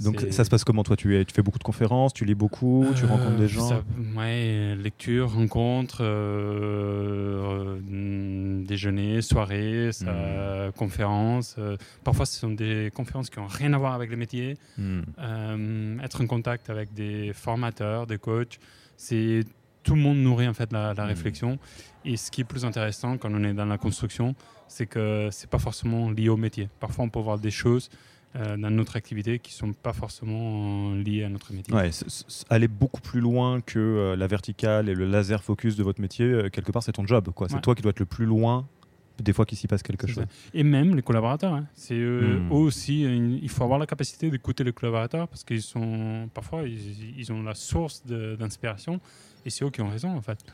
Donc 0.00 0.20
ça 0.30 0.44
se 0.44 0.50
passe 0.50 0.64
comment 0.64 0.82
toi? 0.82 0.96
Tu, 0.96 1.16
es, 1.16 1.24
tu 1.24 1.34
fais 1.34 1.42
beaucoup 1.42 1.58
de 1.58 1.64
conférences, 1.64 2.12
tu 2.12 2.24
lis 2.24 2.34
beaucoup, 2.34 2.84
tu 2.96 3.04
rencontres 3.04 3.36
des 3.36 3.48
gens? 3.48 3.82
Oui, 4.16 4.74
lecture, 4.76 5.32
rencontres, 5.32 5.98
euh, 6.00 7.78
euh, 7.80 8.64
déjeuner, 8.64 9.22
soirée, 9.22 9.90
conférences. 10.76 11.56
Euh, 11.58 11.76
parfois 12.02 12.26
ce 12.26 12.38
sont 12.38 12.50
des 12.50 12.90
conférences 12.94 13.30
qui 13.30 13.38
n'ont 13.38 13.46
rien 13.46 13.72
à 13.72 13.78
voir 13.78 13.94
avec 13.94 14.10
le 14.10 14.16
métier. 14.16 14.56
Hmm. 14.76 16.00
être 16.02 16.22
en 16.22 16.26
contact 16.26 16.70
avec 16.70 16.92
des 16.94 17.32
formateurs, 17.32 18.06
des 18.06 18.18
coachs, 18.18 18.58
c'est 18.96 19.44
tout 19.82 19.94
le 19.94 20.00
monde 20.00 20.18
nourrit 20.18 20.48
en 20.48 20.54
fait 20.54 20.72
la, 20.72 20.94
la 20.94 21.04
hmm. 21.04 21.08
réflexion. 21.08 21.58
Et 22.04 22.16
ce 22.16 22.30
qui 22.30 22.40
est 22.40 22.44
plus 22.44 22.64
intéressant 22.64 23.16
quand 23.16 23.30
on 23.32 23.44
est 23.44 23.54
dans 23.54 23.66
la 23.66 23.78
construction, 23.78 24.34
c'est 24.66 24.86
que 24.86 25.28
c'est 25.30 25.48
pas 25.48 25.58
forcément 25.58 26.10
lié 26.10 26.28
au 26.28 26.36
métier. 26.36 26.68
Parfois 26.80 27.04
on 27.04 27.08
peut 27.08 27.20
voir 27.20 27.38
des 27.38 27.50
choses 27.50 27.90
euh, 28.36 28.56
dans 28.56 28.70
notre 28.70 28.96
activité 28.96 29.38
qui 29.38 29.52
ne 29.52 29.68
sont 29.68 29.72
pas 29.72 29.92
forcément 29.92 30.92
euh, 30.92 31.02
liées 31.02 31.22
à 31.22 31.28
notre 31.28 31.52
métier. 31.52 31.72
Ouais, 31.72 31.90
aller 32.50 32.66
beaucoup 32.66 33.00
plus 33.00 33.20
loin 33.20 33.60
que 33.60 33.78
euh, 33.78 34.16
la 34.16 34.26
verticale 34.26 34.88
et 34.88 34.94
le 34.94 35.06
laser 35.06 35.44
focus 35.44 35.76
de 35.76 35.84
votre 35.84 36.00
métier, 36.00 36.50
quelque 36.50 36.72
part, 36.72 36.82
c'est 36.82 36.92
ton 36.92 37.06
job. 37.06 37.30
Quoi. 37.30 37.48
C'est 37.48 37.60
toi 37.60 37.76
qui 37.76 37.82
dois 37.82 37.90
être 37.90 38.00
le 38.00 38.06
plus 38.06 38.26
loin 38.26 38.66
des 39.22 39.32
fois 39.32 39.46
qu'il 39.46 39.56
s'y 39.56 39.68
passe 39.68 39.84
quelque 39.84 40.08
chose. 40.08 40.24
Et 40.52 40.64
même 40.64 40.96
les 40.96 41.02
collaborateurs, 41.02 41.52
hein. 41.52 41.66
c'est 41.74 41.94
eux, 41.94 42.40
hmm. 42.40 42.50
aussi, 42.50 43.02
il 43.02 43.48
faut 43.48 43.62
avoir 43.62 43.78
la 43.78 43.86
capacité 43.86 44.28
d'écouter 44.28 44.64
les 44.64 44.72
collaborateurs 44.72 45.28
parce 45.28 45.44
qu'ils 45.44 45.62
sont 45.62 46.28
parfois 46.34 46.64
ils, 46.64 47.16
ils, 47.16 47.32
ont 47.32 47.40
la 47.44 47.54
source 47.54 48.04
d'inspiration 48.04 48.98
et 49.46 49.50
c'est 49.50 49.64
eux 49.64 49.70
qui 49.70 49.80
ont 49.82 49.88
raison 49.88 50.16
en 50.16 50.22
fait. 50.22 50.44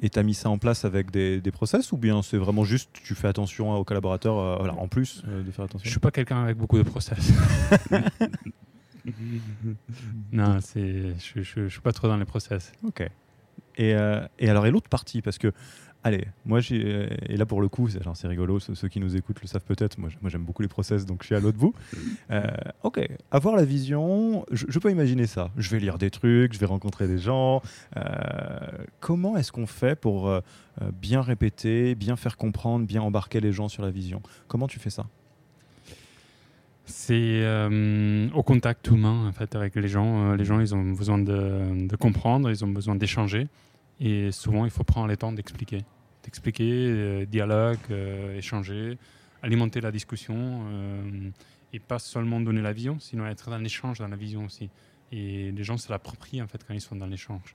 Et 0.00 0.10
tu 0.10 0.18
as 0.18 0.22
mis 0.22 0.34
ça 0.34 0.48
en 0.48 0.58
place 0.58 0.84
avec 0.84 1.10
des, 1.10 1.40
des 1.40 1.50
process 1.50 1.90
ou 1.92 1.96
bien 1.96 2.22
c'est 2.22 2.36
vraiment 2.36 2.64
juste 2.64 2.90
tu 2.92 3.14
fais 3.14 3.26
attention 3.28 3.74
aux 3.74 3.84
collaborateurs 3.84 4.38
euh, 4.38 4.56
voilà, 4.58 4.74
en 4.74 4.86
plus 4.86 5.22
euh, 5.26 5.42
de 5.42 5.50
faire 5.50 5.64
attention? 5.64 5.84
Je 5.84 5.90
suis 5.90 6.00
pas 6.00 6.10
quelqu'un 6.10 6.42
avec 6.42 6.56
beaucoup 6.56 6.78
de 6.78 6.84
process. 6.84 7.32
non, 10.32 10.58
je, 10.74 11.12
je, 11.18 11.42
je, 11.42 11.68
suis 11.68 11.80
pas 11.80 11.92
trop 11.92 12.06
dans 12.06 12.16
les 12.16 12.24
process. 12.24 12.72
Ok. 12.84 13.00
Et, 13.78 13.94
euh, 13.94 14.26
et 14.38 14.48
alors, 14.50 14.66
et 14.66 14.70
l'autre 14.70 14.88
partie, 14.88 15.22
parce 15.22 15.38
que 15.38 15.52
Allez, 16.04 16.28
moi, 16.46 16.60
j'ai, 16.60 17.08
et 17.28 17.36
là 17.36 17.44
pour 17.44 17.60
le 17.60 17.68
coup, 17.68 17.88
c'est, 17.88 18.28
rigolo, 18.28 18.60
ceux, 18.60 18.88
qui 18.88 19.00
nous 19.00 19.16
écoutent 19.16 19.42
le 19.42 19.48
savent 19.48 19.64
peut-être, 19.64 19.98
moi, 19.98 20.08
moi 20.20 20.30
j'aime 20.30 20.44
beaucoup 20.44 20.62
les 20.62 20.68
process, 20.68 21.04
donc 21.04 21.22
je 21.22 21.26
suis 21.26 21.34
à 21.34 21.40
l'autre 21.40 21.58
bout. 21.58 21.74
Euh, 22.30 22.42
ok, 22.82 23.00
avoir 23.30 23.56
la 23.56 23.64
vision, 23.64 24.44
je, 24.50 24.78
peux 24.78 24.90
imaginer 24.90 25.26
ça. 25.26 25.50
Je 25.56 25.70
vais 25.70 25.78
lire 25.78 25.96
des 25.96 26.10
trucs, 26.10 26.52
je 26.52 26.58
vais 26.58 26.66
rencontrer 26.66 27.08
des 27.08 27.16
gens. 27.16 27.62
Euh, 27.96 28.02
comment 29.00 29.36
est-ce 29.38 29.50
qu'on 29.50 29.66
fait 29.66 29.98
pour 29.98 30.28
euh, 30.28 30.40
bien 31.00 31.22
répéter, 31.22 31.94
bien 31.94 32.16
faire 32.16 32.36
comprendre, 32.36 32.86
bien 32.86 33.00
embarquer 33.00 33.40
les 33.40 33.52
gens 33.52 33.68
sur 33.68 33.82
la 33.82 33.90
vision? 33.90 34.20
Comment 34.46 34.66
tu 34.66 34.78
fais 34.78 34.90
ça? 34.90 35.06
C'est 36.84 37.44
au 38.34 38.42
contact 38.42 38.88
humain 38.88 39.26
en 39.26 39.32
fait 39.32 39.54
avec 39.54 39.74
les 39.74 39.88
gens. 39.88 40.34
les 40.34 40.44
gens, 40.44 40.60
ils 40.60 40.74
ont 40.74 40.92
besoin 40.92 41.18
de, 41.18 41.86
de 41.88 41.96
comprendre, 41.96 42.50
ils 42.50 42.62
ont 42.64 42.68
besoin 42.68 42.94
d'échanger. 42.94 43.48
Et 44.00 44.30
souvent, 44.32 44.64
il 44.64 44.70
faut 44.70 44.84
prendre 44.84 45.08
le 45.08 45.16
temps 45.16 45.32
d'expliquer. 45.32 45.78
D'expliquer, 46.22 46.70
euh, 46.70 47.26
dialogue, 47.26 47.78
euh, 47.90 48.36
échanger, 48.36 48.98
alimenter 49.42 49.80
la 49.80 49.90
discussion. 49.90 50.36
Euh, 50.36 51.30
et 51.72 51.80
pas 51.80 51.98
seulement 51.98 52.40
donner 52.40 52.62
la 52.62 52.72
vision, 52.72 52.98
sinon 52.98 53.26
être 53.26 53.50
dans 53.50 53.58
l'échange, 53.58 53.98
dans 53.98 54.08
la 54.08 54.16
vision 54.16 54.44
aussi. 54.44 54.70
Et 55.12 55.52
les 55.52 55.64
gens 55.64 55.76
se 55.76 55.90
l'approprient 55.90 56.42
en 56.42 56.46
fait 56.46 56.64
quand 56.66 56.74
ils 56.74 56.80
sont 56.80 56.96
dans 56.96 57.06
l'échange. 57.06 57.54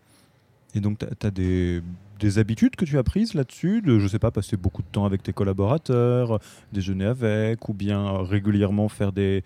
Et 0.75 0.79
donc, 0.79 0.97
tu 1.00 1.27
as, 1.27 1.31
des, 1.31 1.81
des, 2.19 2.39
habitudes 2.39 2.75
que 2.75 2.85
tu 2.85 2.97
as 2.97 3.03
prises 3.03 3.35
là-dessus 3.35 3.81
de, 3.81 4.00
je 4.00 4.07
sais 4.07 4.17
pas, 4.17 4.31
passer 4.31 4.57
beaucoup 4.57 4.81
de 4.81 4.88
temps 4.88 5.05
avec 5.05 5.21
tes 5.21 5.33
collaborateurs, 5.33 6.39
déjeuner 6.71 7.05
avec, 7.05 7.69
ou 7.69 7.73
bien 7.73 8.23
régulièrement 8.23 8.89
faire 8.89 9.12
des, 9.12 9.43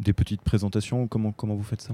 des 0.00 0.14
petites 0.14 0.40
présentations 0.40 1.06
Comment, 1.06 1.32
comment 1.32 1.54
vous 1.54 1.62
faites 1.62 1.82
ça? 1.82 1.92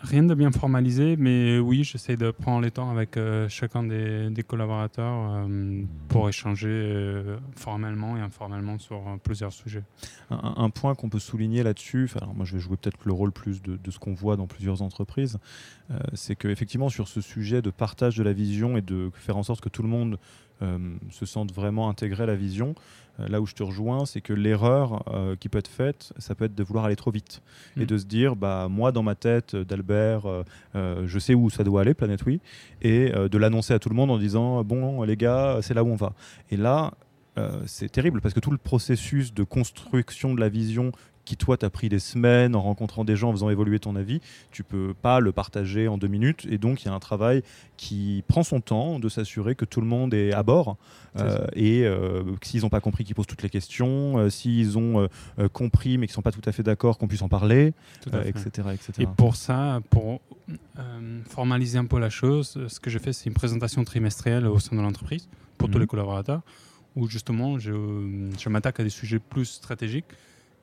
Rien 0.00 0.22
de 0.22 0.34
bien 0.34 0.52
formalisé, 0.52 1.16
mais 1.16 1.58
oui, 1.58 1.82
j'essaie 1.82 2.16
de 2.16 2.30
prendre 2.30 2.62
le 2.62 2.70
temps 2.70 2.90
avec 2.90 3.16
euh, 3.16 3.48
chacun 3.48 3.82
des, 3.82 4.44
collaborateurs 4.46 5.46
euh, 5.48 5.82
pour 6.06 6.28
échanger 6.28 6.68
euh, 6.68 7.36
formellement 7.56 8.16
et 8.16 8.20
informellement 8.20 8.78
sur 8.78 9.18
plusieurs 9.24 9.52
sujets. 9.52 9.82
Un, 10.30 10.70
point 10.70 10.94
qu'on 10.94 11.08
peut 11.08 11.18
souligner 11.18 11.64
là-dessus, 11.64 12.10
alors 12.14 12.32
moi 12.32 12.44
je 12.44 12.54
vais 12.54 12.60
jouer 12.60 12.76
peut-être 12.76 12.98
le 13.04 13.12
rôle 13.12 13.32
plus 13.32 13.60
de, 13.60 13.76
de 13.76 13.90
ce 13.90 13.98
qu'on 13.98 14.14
voit 14.14 14.36
dans 14.36 14.46
plusieurs 14.46 14.82
entreprises, 14.82 15.38
c'est 16.12 16.36
qu'effectivement 16.36 16.90
sur 16.90 17.08
ce 17.08 17.20
sujet 17.20 17.62
de 17.62 17.70
partage 17.70 18.16
de 18.16 18.22
la 18.22 18.32
vision 18.32 18.76
et 18.76 18.82
de 18.82 19.10
faire 19.14 19.36
en 19.36 19.42
sorte 19.42 19.62
que 19.62 19.70
tout 19.70 19.82
le 19.82 19.88
monde 19.88 20.18
se 21.10 21.26
sente 21.26 21.52
vraiment 21.52 21.88
intégré 21.88 22.24
à 22.24 22.26
la 22.26 22.36
vision, 22.36 22.74
euh, 23.20 23.28
là 23.28 23.40
où 23.40 23.46
je 23.46 23.54
te 23.54 23.62
rejoins, 23.62 24.06
c'est 24.06 24.20
que 24.20 24.32
l'erreur 24.32 25.04
euh, 25.08 25.36
qui 25.36 25.48
peut 25.48 25.58
être 25.58 25.68
faite, 25.68 26.12
ça 26.18 26.34
peut 26.34 26.44
être 26.44 26.54
de 26.54 26.62
vouloir 26.62 26.84
aller 26.84 26.96
trop 26.96 27.10
vite 27.10 27.42
et 27.76 27.82
mm. 27.82 27.86
de 27.86 27.98
se 27.98 28.04
dire, 28.04 28.36
bah 28.36 28.68
moi 28.70 28.92
dans 28.92 29.02
ma 29.02 29.14
tête 29.14 29.56
d'Albert, 29.56 30.22
euh, 30.74 31.06
je 31.06 31.18
sais 31.18 31.34
où 31.34 31.50
ça 31.50 31.64
doit 31.64 31.82
aller, 31.82 31.94
Planète 31.94 32.24
Oui, 32.24 32.40
et 32.82 33.10
de 33.10 33.38
l'annoncer 33.38 33.74
à 33.74 33.78
tout 33.78 33.88
le 33.88 33.94
monde 33.94 34.10
en 34.10 34.18
disant, 34.18 34.62
bon 34.64 35.02
les 35.02 35.16
gars, 35.16 35.58
c'est 35.62 35.74
là 35.74 35.84
où 35.84 35.88
on 35.88 35.96
va. 35.96 36.12
Et 36.50 36.56
là, 36.56 36.92
c'est 37.66 37.90
terrible 37.90 38.20
parce 38.20 38.34
que 38.34 38.40
tout 38.40 38.50
le 38.50 38.58
processus 38.58 39.32
de 39.32 39.44
construction 39.44 40.34
de 40.34 40.40
la 40.40 40.48
vision 40.48 40.90
qui 41.28 41.36
toi 41.36 41.58
t'as 41.58 41.68
pris 41.68 41.90
des 41.90 41.98
semaines 41.98 42.56
en 42.56 42.62
rencontrant 42.62 43.04
des 43.04 43.14
gens, 43.14 43.28
en 43.28 43.32
faisant 43.32 43.50
évoluer 43.50 43.78
ton 43.78 43.96
avis, 43.96 44.22
tu 44.50 44.64
peux 44.64 44.94
pas 44.94 45.20
le 45.20 45.30
partager 45.30 45.86
en 45.86 45.98
deux 45.98 46.08
minutes. 46.08 46.46
Et 46.50 46.56
donc 46.56 46.82
il 46.82 46.86
y 46.86 46.88
a 46.88 46.94
un 46.94 47.00
travail 47.00 47.42
qui 47.76 48.24
prend 48.28 48.42
son 48.42 48.62
temps 48.62 48.98
de 48.98 49.10
s'assurer 49.10 49.54
que 49.54 49.66
tout 49.66 49.82
le 49.82 49.86
monde 49.86 50.14
est 50.14 50.32
à 50.32 50.42
bord 50.42 50.78
euh, 51.18 51.46
et 51.52 51.84
euh, 51.84 52.22
s'ils 52.42 52.62
n'ont 52.62 52.70
pas 52.70 52.80
compris, 52.80 53.04
qu'ils 53.04 53.14
posent 53.14 53.26
toutes 53.26 53.42
les 53.42 53.50
questions, 53.50 54.16
euh, 54.16 54.30
s'ils 54.30 54.78
ont 54.78 55.06
compris 55.52 55.98
mais 55.98 56.06
qu'ils 56.06 56.14
sont 56.14 56.22
pas 56.22 56.32
tout 56.32 56.46
à 56.46 56.52
fait 56.52 56.62
d'accord, 56.62 56.96
qu'on 56.96 57.08
puisse 57.08 57.22
en 57.22 57.28
parler, 57.28 57.74
etc., 58.06 58.68
etc. 58.72 58.92
Et 59.00 59.06
pour 59.06 59.36
ça, 59.36 59.80
pour 59.90 60.22
formaliser 61.28 61.76
un 61.76 61.84
peu 61.84 61.98
la 61.98 62.10
chose, 62.10 62.58
ce 62.68 62.80
que 62.80 62.88
je 62.88 62.98
fais, 62.98 63.12
c'est 63.12 63.26
une 63.26 63.34
présentation 63.34 63.84
trimestrielle 63.84 64.46
au 64.46 64.58
sein 64.58 64.74
de 64.74 64.80
l'entreprise 64.80 65.28
pour 65.58 65.68
tous 65.68 65.74
mhm. 65.74 65.82
les 65.82 65.86
collaborateurs 65.86 66.40
où 66.96 67.06
justement 67.06 67.58
je, 67.58 67.72
je 68.38 68.48
m'attaque 68.48 68.80
à 68.80 68.82
des 68.82 68.90
sujets 68.90 69.18
plus 69.18 69.44
stratégiques 69.44 70.06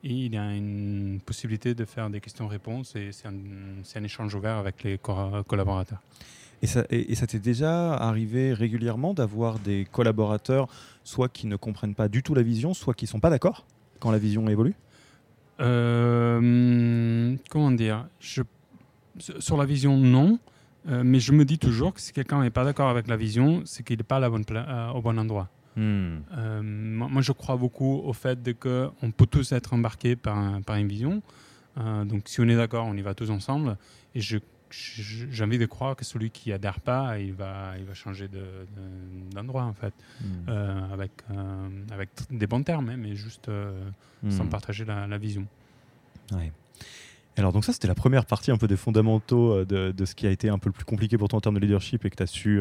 et 0.06 0.26
il 0.26 0.34
y 0.34 0.38
a 0.38 0.54
une 0.54 1.18
possibilité 1.26 1.74
de 1.74 1.84
faire 1.84 2.08
des 2.10 2.20
questions-réponses 2.20 2.94
et 2.94 3.10
c'est 3.10 3.26
un, 3.26 4.04
échange 4.04 4.32
ouvert 4.36 4.56
avec 4.56 4.84
les 4.84 4.98
collaborateurs. 4.98 6.00
Et 6.62 6.68
ça, 6.68 6.84
et, 6.90 7.14
ça 7.16 7.26
t'est 7.26 7.40
déjà 7.40 7.94
arrivé 7.94 8.54
régulièrement 8.54 9.14
d'avoir 9.14 9.58
des 9.58 9.84
collaborateurs, 9.90 10.68
soit 11.02 11.28
qui 11.28 11.48
ne 11.48 11.56
comprennent 11.56 11.96
pas 11.96 12.08
du 12.08 12.22
tout 12.22 12.34
la 12.34 12.42
vision, 12.42 12.72
soit 12.72 12.94
qui 12.94 13.06
ne 13.06 13.08
sont 13.08 13.20
pas 13.20 13.30
d'accord 13.30 13.66
quand 13.98 14.12
la 14.12 14.18
vision 14.18 14.48
évolue? 14.48 14.74
Euh, 15.60 17.34
Comment 17.50 17.72
dire? 17.72 18.06
Je, 18.20 18.42
Sur 19.18 19.56
la 19.56 19.64
vision, 19.64 19.96
non. 19.96 20.38
Euh, 20.88 21.02
mais 21.04 21.18
je 21.18 21.32
me 21.32 21.44
dis 21.44 21.58
toujours 21.58 21.92
que 21.92 22.00
si 22.00 22.12
quelqu'un 22.12 22.42
n'est 22.42 22.50
pas 22.50 22.64
d'accord 22.64 22.88
avec 22.88 23.08
la 23.08 23.16
vision, 23.16 23.62
c'est 23.64 23.82
qu'il 23.82 23.96
n'est 23.96 24.04
pas 24.04 24.16
à 24.16 24.20
la 24.20 24.30
bonne 24.30 24.44
euh, 24.52 24.90
au 24.90 25.02
bon 25.02 25.18
endroit. 25.18 25.48
Hmm. 25.76 26.20
Euh, 26.36 26.62
moi, 26.62 27.20
je 27.20 27.32
crois 27.32 27.56
beaucoup 27.56 28.00
au 28.04 28.12
fait 28.12 28.38
qu'on 28.58 29.10
peut 29.10 29.26
tous 29.26 29.52
être 29.52 29.74
embarqués 29.74 30.16
par, 30.16 30.60
par 30.62 30.76
une 30.76 30.88
vision. 30.88 31.22
Euh, 31.78 32.04
donc, 32.04 32.22
si 32.26 32.40
on 32.40 32.44
est 32.44 32.56
d'accord, 32.56 32.86
on 32.86 32.94
y 32.94 33.02
va 33.02 33.14
tous 33.14 33.30
ensemble. 33.30 33.76
Et 34.14 34.20
je 34.20 34.38
j'ai 34.68 35.44
envie 35.44 35.58
de 35.58 35.64
croire 35.64 35.94
que 35.94 36.04
celui 36.04 36.30
qui 36.30 36.52
adhère 36.52 36.80
pas, 36.80 37.20
il 37.20 37.32
va, 37.32 37.74
il 37.78 37.84
va 37.84 37.94
changer 37.94 38.28
d'endroit 39.32 39.62
en 39.62 39.72
fait, 39.72 39.94
hmm. 40.20 40.24
euh, 40.48 40.92
avec, 40.92 41.12
avec 41.92 42.10
des 42.30 42.48
bons 42.48 42.64
termes, 42.64 42.88
hein, 42.88 42.96
mais 42.98 43.14
juste 43.14 43.48
sans 44.28 44.44
hmm. 44.44 44.48
partager 44.48 44.84
la, 44.84 45.18
vision. 45.18 45.46
Ouais. 46.32 46.50
Alors 47.36 47.52
donc 47.52 47.64
ça 47.64 47.72
c'était 47.72 47.86
la 47.86 47.94
première 47.94 48.26
partie 48.26 48.50
un 48.50 48.56
peu 48.56 48.66
des 48.66 48.76
fondamentaux 48.76 49.64
de, 49.64 49.92
de, 49.92 50.04
ce 50.04 50.16
qui 50.16 50.26
a 50.26 50.32
été 50.32 50.48
un 50.48 50.58
peu 50.58 50.68
le 50.68 50.72
plus 50.72 50.84
compliqué 50.84 51.16
pour 51.16 51.28
toi 51.28 51.36
en 51.36 51.40
termes 51.40 51.54
de 51.54 51.60
leadership 51.60 52.04
et 52.04 52.10
que 52.10 52.16
tu 52.16 52.22
as 52.24 52.26
su 52.26 52.60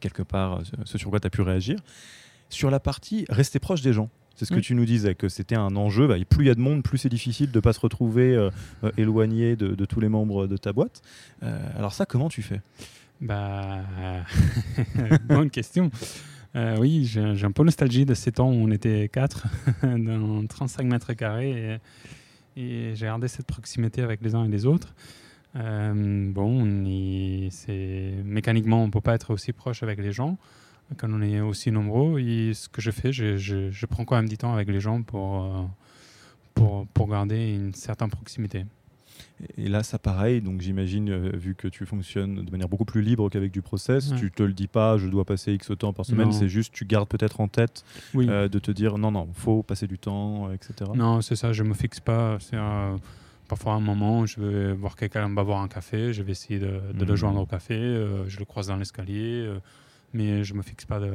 quelque 0.00 0.22
part 0.22 0.58
euh, 0.58 0.62
ce 0.84 0.98
sur 0.98 1.10
quoi 1.10 1.20
tu 1.20 1.26
as 1.26 1.30
pu 1.30 1.42
réagir. 1.42 1.78
Sur 2.48 2.70
la 2.70 2.80
partie 2.80 3.24
rester 3.28 3.60
proche 3.60 3.82
des 3.82 3.92
gens, 3.92 4.10
c'est 4.34 4.44
ce 4.44 4.52
que 4.52 4.58
tu 4.58 4.74
nous 4.74 4.84
disais, 4.86 5.14
que 5.14 5.28
c'était 5.28 5.54
un 5.54 5.76
enjeu. 5.76 6.08
Bah, 6.08 6.16
plus 6.28 6.44
il 6.44 6.48
y 6.48 6.50
a 6.50 6.54
de 6.54 6.60
monde, 6.60 6.82
plus 6.82 6.98
c'est 6.98 7.08
difficile 7.08 7.50
de 7.50 7.58
ne 7.58 7.60
pas 7.60 7.72
se 7.72 7.80
retrouver 7.80 8.34
euh, 8.34 8.50
euh, 8.82 8.90
éloigné 8.96 9.54
de, 9.54 9.84
tous 9.84 10.00
les 10.00 10.08
membres 10.08 10.46
de 10.46 10.56
ta 10.56 10.72
boîte. 10.72 11.02
alors 11.42 11.92
ça, 11.92 12.06
comment 12.06 12.28
tu 12.28 12.42
fais? 12.42 12.60
Bah, 13.20 13.80
Bonne 15.28 15.50
question. 15.50 15.90
oui, 16.78 17.04
j'ai 17.04 17.44
un 17.44 17.52
peu 17.52 17.62
nostalgie 17.62 18.06
de 18.06 18.14
ces 18.14 18.32
temps 18.32 18.50
où 18.50 18.54
on 18.54 18.70
était 18.70 19.08
quatre 19.08 19.46
dans 19.82 20.44
35 20.46 20.86
mètres 20.86 21.12
carrés 21.12 21.78
et, 22.56 22.60
et 22.60 22.94
j'ai 22.96 23.06
gardé 23.06 23.28
cette 23.28 23.46
proximité 23.46 24.02
avec 24.02 24.22
les 24.22 24.34
uns 24.34 24.44
et 24.44 24.48
les 24.48 24.66
autres. 24.66 24.94
Euh, 25.56 26.32
bon, 26.32 26.64
c'est 27.50 28.14
mécaniquement, 28.24 28.82
on 28.82 28.86
ne 28.86 28.92
peut 28.92 29.00
pas 29.00 29.14
être 29.14 29.32
aussi 29.32 29.52
proche 29.52 29.82
avec 29.82 29.98
les 29.98 30.12
gens 30.12 30.38
quand 30.96 31.08
on 31.10 31.22
est 31.22 31.40
aussi 31.40 31.70
nombreux. 31.70 32.20
Et 32.20 32.54
ce 32.54 32.68
que 32.68 32.80
je 32.80 32.90
fais, 32.90 33.12
je, 33.12 33.36
je, 33.36 33.86
prends 33.86 34.04
quand 34.04 34.16
même 34.16 34.28
du 34.28 34.38
temps 34.38 34.52
avec 34.54 34.68
les 34.68 34.80
gens 34.80 35.02
pour, 35.02 35.44
euh, 35.44 35.62
pour, 36.54 36.86
pour 36.88 37.08
garder 37.08 37.54
une 37.54 37.74
certaine 37.74 38.10
proximité. 38.10 38.64
Et 39.58 39.68
là, 39.68 39.82
ça 39.82 39.98
pareil, 39.98 40.40
donc 40.40 40.60
j'imagine, 40.60 41.10
euh, 41.10 41.30
vu 41.34 41.54
que 41.54 41.68
tu 41.68 41.84
fonctionnes 41.84 42.42
de 42.44 42.50
manière 42.50 42.68
beaucoup 42.68 42.84
plus 42.84 43.02
libre 43.02 43.28
qu'avec 43.28 43.52
du 43.52 43.60
process, 43.60 44.12
tu 44.18 44.30
te 44.30 44.42
le 44.42 44.52
dis 44.52 44.66
pas, 44.66 44.96
je 44.96 45.08
dois 45.08 45.24
passer 45.24 45.52
X 45.52 45.72
temps 45.78 45.92
par 45.92 46.06
semaine, 46.06 46.32
c'est 46.32 46.48
juste, 46.48 46.72
tu 46.72 46.84
gardes 46.84 47.08
peut-être 47.08 47.40
en 47.40 47.48
tête 47.48 47.84
de 48.14 48.58
te 48.58 48.70
dire, 48.70 48.98
non, 48.98 49.10
non, 49.10 49.28
faut 49.34 49.62
passer 49.62 49.86
du 49.86 49.98
temps, 49.98 50.50
etc. 50.52 50.90
Non, 50.94 51.20
c'est 51.20 51.36
ça, 51.36 51.52
je 51.52 51.62
me 51.62 51.74
fixe 51.74 52.00
pas. 52.00 52.38
C'est 52.40 52.56
Parfois, 53.50 53.72
à 53.72 53.76
un 53.78 53.80
moment, 53.80 54.26
je 54.26 54.40
vais 54.40 54.72
voir 54.74 54.94
quelqu'un 54.94 55.28
va 55.34 55.42
boire 55.42 55.60
un 55.60 55.66
café, 55.66 56.12
je 56.12 56.22
vais 56.22 56.30
essayer 56.30 56.60
de, 56.60 56.80
le 56.96 57.04
mhm. 57.04 57.16
joindre 57.16 57.40
au 57.40 57.46
café, 57.46 57.74
euh, 57.74 58.28
je 58.28 58.38
le 58.38 58.44
croise 58.44 58.68
dans 58.68 58.76
l'escalier, 58.76 59.44
euh, 59.44 59.58
mais 60.12 60.44
je 60.44 60.52
ne 60.52 60.58
me 60.58 60.62
fixe 60.62 60.84
pas, 60.84 60.98
de, 60.98 61.10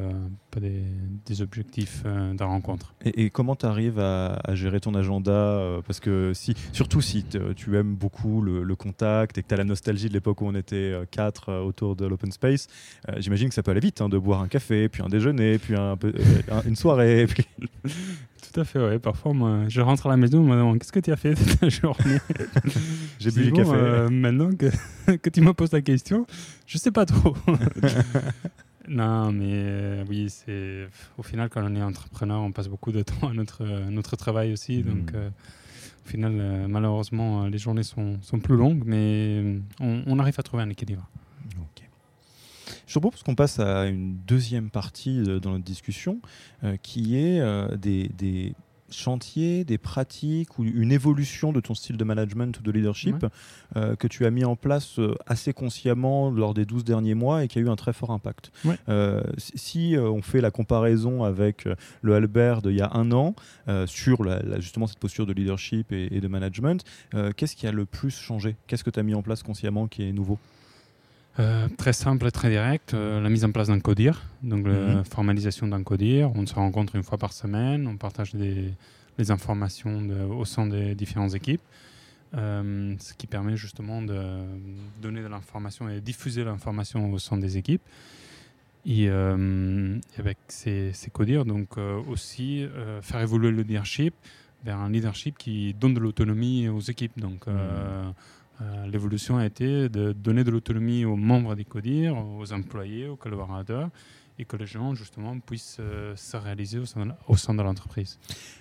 pas 0.51 0.59
des, 0.59 1.41
objectifs 1.41 2.03
euh, 2.05 2.33
de 2.33 2.43
rencontre. 2.43 2.93
Et, 3.03 3.29
comment 3.29 3.55
tu 3.55 3.65
arrives 3.65 3.99
à, 3.99 4.39
gérer 4.53 4.79
ton 4.79 4.93
agenda 4.95 5.81
Parce 5.85 5.99
que 5.99 6.31
si, 6.33 6.55
surtout 6.71 7.01
si 7.01 7.25
tu 7.55 7.77
aimes 7.77 7.95
beaucoup 7.95 8.41
le, 8.41 8.75
contact 8.75 9.37
et 9.37 9.43
que 9.43 9.47
tu 9.47 9.53
as 9.53 9.57
la 9.57 9.63
nostalgie 9.63 10.09
de 10.09 10.13
l'époque 10.13 10.41
où 10.41 10.45
on 10.47 10.55
était 10.55 10.93
quatre 11.11 11.53
autour 11.53 11.95
de 11.95 12.05
l'open 12.05 12.31
space, 12.31 12.67
j'imagine 13.17 13.49
que 13.49 13.55
ça 13.55 13.63
peut 13.63 13.71
aller 13.71 13.79
vite 13.79 14.01
hein, 14.01 14.09
de 14.09 14.17
boire 14.17 14.41
un 14.41 14.47
café, 14.47 14.89
puis 14.89 15.01
un 15.01 15.07
déjeuner, 15.07 15.57
puis 15.57 15.75
un, 15.75 15.97
une 16.65 16.75
soirée. 16.75 17.27
Tout 18.55 18.61
à 18.61 18.63
fait, 18.63 18.79
ouais. 18.79 18.99
Parfois, 18.99 19.33
moi, 19.33 19.63
je 19.67 19.81
rentre 19.81 20.07
à 20.07 20.09
la 20.09 20.17
maison, 20.17 20.41
me 20.41 20.77
qu'est-ce 20.77 20.91
que 20.91 20.99
tu 20.99 21.11
as 21.11 21.15
fait 21.15 21.35
cette 21.59 21.69
journée? 21.69 22.19
J'ai 23.19 23.31
bu 23.31 23.43
du 23.43 23.51
café. 23.51 23.71
Euh, 23.73 24.09
maintenant 24.09 24.51
que, 24.51 24.67
que 25.17 25.29
tu 25.29 25.41
me 25.41 25.53
poses 25.53 25.71
la 25.71 25.81
question, 25.81 26.25
je 26.65 26.77
sais 26.77 26.91
pas 26.91 27.05
trop. 27.05 27.35
Non, 28.87 29.31
mais 29.31 29.51
euh, 29.51 30.05
oui, 30.07 30.29
c'est 30.29 30.87
au 31.17 31.23
final, 31.23 31.49
quand 31.49 31.63
on 31.63 31.75
est 31.75 31.81
entrepreneur, 31.81 32.41
on 32.41 32.51
passe 32.51 32.67
beaucoup 32.67 32.91
de 32.91 33.03
temps 33.03 33.29
à 33.29 33.33
notre, 33.33 33.63
notre 33.89 34.15
travail 34.15 34.53
aussi. 34.53 34.79
Hmm. 34.79 34.83
Donc, 34.83 35.13
euh, 35.13 35.29
au 36.05 36.09
final, 36.09 36.67
malheureusement, 36.67 37.47
les 37.47 37.57
journées 37.57 37.83
sont, 37.83 38.21
sont 38.21 38.39
plus 38.39 38.55
longues, 38.55 38.83
mais 38.85 39.59
on, 39.79 40.03
on 40.05 40.19
arrive 40.19 40.35
à 40.37 40.43
trouver 40.43 40.63
un 40.63 40.69
équilibre. 40.69 41.09
Je 42.87 42.93
te 42.93 42.99
propose 42.99 43.23
qu'on 43.23 43.35
passe 43.35 43.59
à 43.59 43.87
une 43.87 44.17
deuxième 44.27 44.69
partie 44.69 45.23
dans 45.23 45.51
notre 45.51 45.63
discussion, 45.63 46.19
euh, 46.63 46.77
qui 46.81 47.17
est 47.17 47.39
euh, 47.39 47.75
des, 47.75 48.53
chantiers, 48.97 49.63
des 49.63 49.77
pratiques 49.77 50.57
ou 50.59 50.63
une 50.63 50.91
évolution 50.91 51.51
de 51.51 51.59
ton 51.59 51.73
style 51.73 51.97
de 51.97 52.03
management 52.03 52.57
ou 52.59 52.63
de 52.63 52.71
leadership 52.71 53.25
euh, 53.75 53.95
que 53.95 54.07
tu 54.07 54.25
as 54.25 54.31
mis 54.31 54.45
en 54.45 54.55
place 54.55 54.99
assez 55.25 55.53
consciemment 55.53 56.29
lors 56.29 56.53
des 56.53 56.65
12 56.65 56.83
derniers 56.83 57.13
mois 57.13 57.43
et 57.43 57.47
qui 57.47 57.59
a 57.59 57.61
eu 57.61 57.69
un 57.69 57.75
très 57.75 57.93
fort 57.93 58.11
impact. 58.11 58.51
si 59.37 59.95
on 59.97 60.21
fait 60.21 60.41
la 60.41 60.51
comparaison 60.51 61.23
avec 61.23 61.67
le 62.01 62.15
Albert 62.15 62.61
d'il 62.61 62.75
y 62.75 62.81
a 62.81 62.91
un 62.93 63.11
an 63.11 63.35
sur 63.85 64.25
justement 64.59 64.87
cette 64.87 64.99
posture 64.99 65.25
de 65.25 65.33
leadership 65.33 65.91
et, 65.91 66.15
et 66.15 66.21
de 66.21 66.27
management, 66.27 66.83
qu'est-ce 67.35 67.55
qui 67.55 67.67
a 67.67 67.71
le 67.71 67.85
plus 67.85 68.11
changé? 68.11 68.55
Qu'est-ce 68.67 68.83
que 68.83 68.89
tu 68.89 68.99
as 68.99 69.03
mis 69.03 69.15
en 69.15 69.21
place 69.21 69.43
consciemment 69.43 69.87
qui 69.87 70.03
est 70.03 70.11
nouveau? 70.11 70.39
Euh, 71.37 71.67
très 71.77 71.91
simple 71.91 72.27
et 72.27 72.31
très 72.31 72.49
direct, 72.49 72.93
euh, 72.93 73.19
la 73.19 73.29
mise 73.29 73.43
en 73.43 73.51
place 73.51 73.67
d'un 73.67 73.81
codir, 73.81 74.23
donc 74.41 74.65
la 74.67 74.95
mhm. 74.95 75.05
formalisation 75.05 75.67
d'un 75.67 75.83
codir. 75.83 76.31
On 76.33 76.45
se 76.45 76.53
rencontre 76.53 76.95
une 76.95 77.03
fois 77.03 77.17
par 77.17 77.33
semaine, 77.33 77.87
on 77.87 77.97
partage 77.97 78.33
des, 78.33 78.71
les 79.17 79.31
informations 79.31 80.01
au 80.29 80.45
sein 80.45 80.65
des 80.65 80.95
différentes 80.95 81.35
équipes, 81.35 81.61
euh, 82.35 82.95
ce 82.99 83.13
qui 83.15 83.27
permet 83.27 83.57
justement 83.57 84.01
de 84.01 84.17
donner 85.01 85.21
de 85.21 85.27
l'information 85.27 85.89
et 85.89 85.99
diffuser 85.99 86.45
l'information 86.45 87.11
au 87.11 87.19
sein 87.19 87.37
des 87.37 87.57
équipes. 87.57 87.81
Et, 88.87 89.09
avec 89.09 90.37
ces, 90.47 90.93
ces 90.93 91.09
codires, 91.09 91.43
donc 91.43 91.77
aussi 92.07 92.67
faire 93.01 93.19
évoluer 93.19 93.49
le 93.49 93.63
leadership 93.63 94.13
vers 94.63 94.77
un 94.77 94.91
leadership 94.91 95.39
qui 95.39 95.73
donne 95.73 95.95
de 95.95 95.99
l'autonomie 95.99 96.69
aux 96.69 96.81
équipes. 96.81 97.19
Donc, 97.19 97.47
mhm. 97.47 98.13
Euh, 98.61 98.87
l'évolution 98.87 99.37
a 99.37 99.45
été 99.45 99.89
de 99.89 100.13
donner 100.13 100.43
de 100.43 100.51
l'autonomie 100.51 101.05
aux 101.05 101.15
membres 101.15 101.55
des 101.55 101.65
CODIR, 101.65 102.15
aux 102.17 102.53
employés, 102.53 103.07
aux 103.07 103.15
collaborateurs, 103.15 103.89
et 104.39 104.45
que 104.45 104.55
les 104.57 104.65
gens, 104.65 104.95
justement, 104.95 105.37
puissent 105.39 105.77
euh, 105.79 106.15
se 106.15 106.37
réaliser 106.37 106.79
au 106.79 106.85
sein 106.85 107.05
de, 107.05 107.61
l'entreprise. 107.61 108.19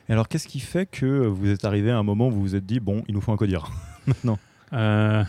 alors, 0.08 0.28
qu'est-ce 0.28 0.48
qui 0.48 0.60
fait 0.60 0.86
que 0.86 1.26
vous 1.26 1.48
êtes 1.48 1.64
arrivé 1.64 1.90
à 1.90 1.98
un 1.98 2.02
moment 2.02 2.28
où 2.28 2.32
vous 2.32 2.40
vous 2.40 2.54
êtes 2.56 2.66
dit, 2.66 2.80
bon, 2.80 3.02
il 3.08 3.14
nous 3.14 3.20
faut 3.20 3.32
un 3.32 3.36
CODIR 3.36 3.70
maintenant? 4.06 4.38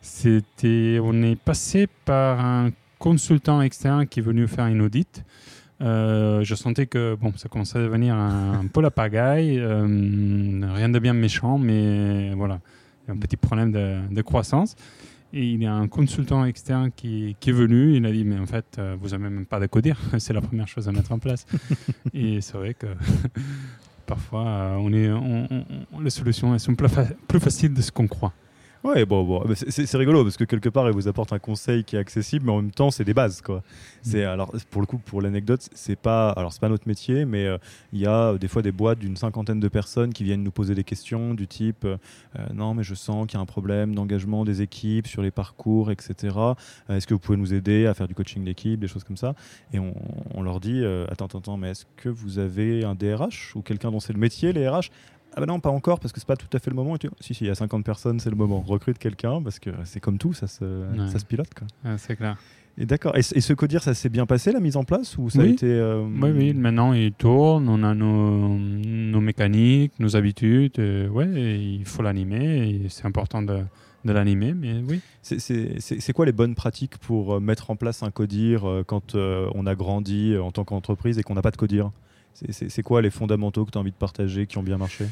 C'était, 0.00 1.00
on 1.02 1.22
est 1.22 1.36
passé 1.36 1.88
par 2.04 2.44
un 2.44 2.70
consultant 2.98 3.60
externe 3.62 4.06
qui 4.06 4.20
est 4.20 4.22
venu 4.22 4.46
faire 4.46 4.66
une 4.66 4.82
audit. 4.82 5.24
je 5.80 6.54
sentais 6.54 6.86
que 6.86 7.16
bon, 7.20 7.32
ça 7.36 7.48
commençait 7.48 7.78
à 7.78 7.82
devenir 7.82 8.14
un, 8.14 8.66
peu 8.72 8.80
la 8.80 8.92
pagaille, 8.92 9.58
rien 9.58 10.88
de 10.88 10.98
bien 11.00 11.12
méchant, 11.12 11.58
mais 11.58 12.32
voilà, 12.34 12.60
un 13.08 13.16
petit 13.16 13.36
problème 13.36 13.72
de, 13.72 14.00
de 14.10 14.22
croissance. 14.22 14.76
Et 15.32 15.44
il 15.44 15.62
y 15.62 15.66
a 15.66 15.74
un 15.74 15.88
consultant 15.88 16.44
externe 16.44 16.92
qui, 16.94 17.36
qui, 17.40 17.50
est 17.50 17.52
venu. 17.52 17.96
Il 17.96 18.06
a 18.06 18.12
dit 18.12 18.24
Mais 18.24 18.38
en 18.38 18.46
fait, 18.46 18.76
euh, 18.78 18.96
vous 19.00 19.08
n'avez 19.08 19.24
même 19.24 19.46
pas 19.46 19.58
de 19.58 19.66
codir. 19.66 19.98
c'est 20.18 20.32
la 20.32 20.40
première 20.40 20.68
chose 20.68 20.88
à 20.88 20.92
mettre 20.92 21.12
en 21.12 21.18
place. 21.18 21.46
et 22.14 22.40
c'est 22.40 22.56
vrai 22.56 22.74
que 22.74 22.86
parfois, 24.06 24.46
euh, 24.46 24.76
on 24.76 24.92
est, 24.92 26.02
les 26.02 26.10
solutions 26.10 26.54
elles 26.54 26.60
sont 26.60 26.74
plus, 26.76 26.88
plus 27.26 27.40
faciles 27.40 27.74
de 27.74 27.82
ce 27.82 27.90
qu'on 27.90 28.06
croit. 28.06 28.32
Ouais, 28.84 29.06
bon, 29.06 29.24
bon. 29.24 29.42
c'est 29.54 29.96
rigolo 29.96 30.24
parce 30.24 30.36
que 30.36 30.44
quelque 30.44 30.68
part, 30.68 30.86
il 30.88 30.92
vous 30.92 31.08
apporte 31.08 31.32
un 31.32 31.38
conseil 31.38 31.84
qui 31.84 31.96
est 31.96 31.98
accessible, 31.98 32.44
mais 32.44 32.52
en 32.52 32.60
même 32.60 32.70
temps, 32.70 32.90
c'est 32.90 33.04
des 33.04 33.14
bases, 33.14 33.40
quoi. 33.40 33.62
C'est 34.02 34.26
mm. 34.26 34.28
alors 34.28 34.52
pour 34.70 34.82
le 34.82 34.86
coup, 34.86 34.98
pour 34.98 35.22
l'anecdote, 35.22 35.66
c'est 35.72 35.96
pas, 35.96 36.28
alors 36.28 36.52
c'est 36.52 36.60
pas 36.60 36.68
notre 36.68 36.86
métier, 36.86 37.24
mais 37.24 37.46
euh, 37.46 37.56
il 37.94 38.00
y 38.00 38.06
a 38.06 38.36
des 38.36 38.46
fois 38.46 38.60
des 38.60 38.72
boîtes 38.72 38.98
d'une 38.98 39.16
cinquantaine 39.16 39.58
de 39.58 39.68
personnes 39.68 40.12
qui 40.12 40.22
viennent 40.22 40.42
nous 40.42 40.50
poser 40.50 40.74
des 40.74 40.84
questions 40.84 41.32
du 41.32 41.48
type, 41.48 41.86
euh, 41.86 41.96
non, 42.52 42.74
mais 42.74 42.82
je 42.82 42.94
sens 42.94 43.26
qu'il 43.26 43.36
y 43.36 43.38
a 43.38 43.40
un 43.40 43.46
problème 43.46 43.94
d'engagement 43.94 44.44
des 44.44 44.60
équipes 44.60 45.06
sur 45.06 45.22
les 45.22 45.30
parcours, 45.30 45.90
etc. 45.90 46.36
Euh, 46.36 46.54
est-ce 46.90 47.06
que 47.06 47.14
vous 47.14 47.20
pouvez 47.20 47.38
nous 47.38 47.54
aider 47.54 47.86
à 47.86 47.94
faire 47.94 48.06
du 48.06 48.14
coaching 48.14 48.44
d'équipe, 48.44 48.78
des 48.78 48.88
choses 48.88 49.04
comme 49.04 49.16
ça? 49.16 49.34
Et 49.72 49.78
on, 49.78 49.94
on 50.34 50.42
leur 50.42 50.60
dit, 50.60 50.84
attends, 51.08 51.24
attends, 51.24 51.38
attends, 51.38 51.56
mais 51.56 51.70
est-ce 51.70 51.86
que 51.96 52.10
vous 52.10 52.38
avez 52.38 52.84
un 52.84 52.94
DRH 52.94 53.56
ou 53.56 53.62
quelqu'un 53.62 53.90
dont 53.90 54.00
c'est 54.00 54.12
le 54.12 54.18
métier, 54.18 54.52
les 54.52 54.68
RH 54.68 54.90
ah 55.36 55.40
ben 55.40 55.46
non, 55.46 55.60
pas 55.60 55.70
encore, 55.70 56.00
parce 56.00 56.12
que 56.12 56.20
c'est 56.20 56.26
pas 56.26 56.36
tout 56.36 56.54
à 56.54 56.58
fait 56.58 56.70
le 56.70 56.76
moment. 56.76 56.96
si, 57.20 57.34
si, 57.34 57.44
il 57.44 57.48
y 57.48 57.50
a 57.50 57.54
50 57.54 57.84
personnes, 57.84 58.20
c'est 58.20 58.30
le 58.30 58.36
moment. 58.36 58.60
Recrute 58.60 58.98
quelqu'un, 58.98 59.42
parce 59.42 59.58
que 59.58 59.70
c'est 59.84 60.00
comme 60.00 60.18
tout, 60.18 60.32
ça 60.32 60.46
se, 60.46 60.84
ça 61.10 61.18
se 61.18 61.24
pilote. 61.24 61.52
Quoi. 61.54 61.98
c'est 61.98 62.16
clair. 62.16 62.36
Et 62.76 62.86
d'accord. 62.86 63.16
Et, 63.16 63.22
ce 63.22 63.52
codir, 63.52 63.82
ça 63.82 63.94
s'est 63.94 64.08
bien 64.08 64.26
passé, 64.26 64.50
la 64.50 64.60
mise 64.60 64.76
en 64.76 64.84
place 64.84 65.16
ou 65.16 65.30
ça 65.30 65.40
oui. 65.40 65.50
a 65.50 65.52
été, 65.52 65.66
euh, 65.66 66.04
Oui, 66.20 66.30
oui, 66.34 66.54
maintenant 66.54 66.92
il 66.92 67.12
tourne, 67.12 67.68
on 67.68 67.82
a 67.84 67.94
nos, 67.94 68.58
nos 68.58 69.20
mécaniques, 69.20 69.92
nos 70.00 70.16
habitudes. 70.16 70.78
Euh, 70.78 71.08
ouais, 71.08 71.28
il 71.28 71.84
faut 71.84 72.02
l'animer, 72.02 72.82
c'est 72.88 73.06
important 73.06 73.42
de, 73.42 73.60
de 74.04 74.12
l'animer, 74.12 74.54
mais 74.54 74.82
oui. 74.88 75.00
C'est 75.22 76.12
quoi 76.12 76.26
les 76.26 76.32
bonnes 76.32 76.56
pratiques 76.56 76.98
pour 76.98 77.34
euh, 77.34 77.40
mettre 77.40 77.70
en 77.70 77.76
place 77.76 78.02
un 78.02 78.10
codir 78.10 78.64
quand 78.86 79.14
on 79.14 79.66
a 79.66 79.74
grandi 79.74 80.36
en 80.36 80.50
tant 80.50 80.64
qu'entreprise 80.64 81.18
et 81.18 81.22
qu'on 81.22 81.34
n'a 81.34 81.42
pas 81.42 81.52
de 81.52 81.56
codir? 81.56 81.92
C'est 82.34 82.82
quoi 82.82 83.02
les 83.02 83.10
fondamentaux 83.10 83.64
que 83.64 83.70
tu 83.70 83.78
as 83.78 83.80
envie 83.80 83.92
de 83.92 83.96
partager 83.96 84.46
qui 84.46 84.58
ont 84.58 84.62
bien 84.62 84.78
marché? 84.78 85.06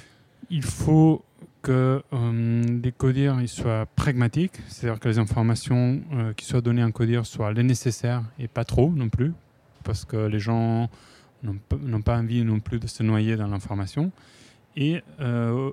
Il 0.50 0.62
faut 0.62 1.24
que 1.62 2.02
euh, 2.12 2.80
les 2.82 2.92
codires 2.92 3.40
ils 3.40 3.48
soient 3.48 3.86
pragmatiques, 3.94 4.58
c'est-à-dire 4.66 5.00
que 5.00 5.08
les 5.08 5.18
informations 5.18 6.02
euh, 6.12 6.32
qui 6.34 6.44
soient 6.44 6.60
données 6.60 6.82
en 6.82 6.90
codir 6.90 7.24
soient 7.24 7.52
les 7.52 7.62
nécessaires 7.62 8.24
et 8.38 8.48
pas 8.48 8.64
trop 8.64 8.90
non 8.90 9.08
plus, 9.08 9.32
parce 9.84 10.04
que 10.04 10.16
les 10.16 10.40
gens 10.40 10.90
n'ont 11.42 12.02
pas 12.02 12.18
envie 12.18 12.44
non 12.44 12.60
plus 12.60 12.78
de 12.78 12.86
se 12.86 13.02
noyer 13.02 13.36
dans 13.36 13.46
l'information. 13.46 14.10
Et 14.76 15.02
euh, 15.20 15.70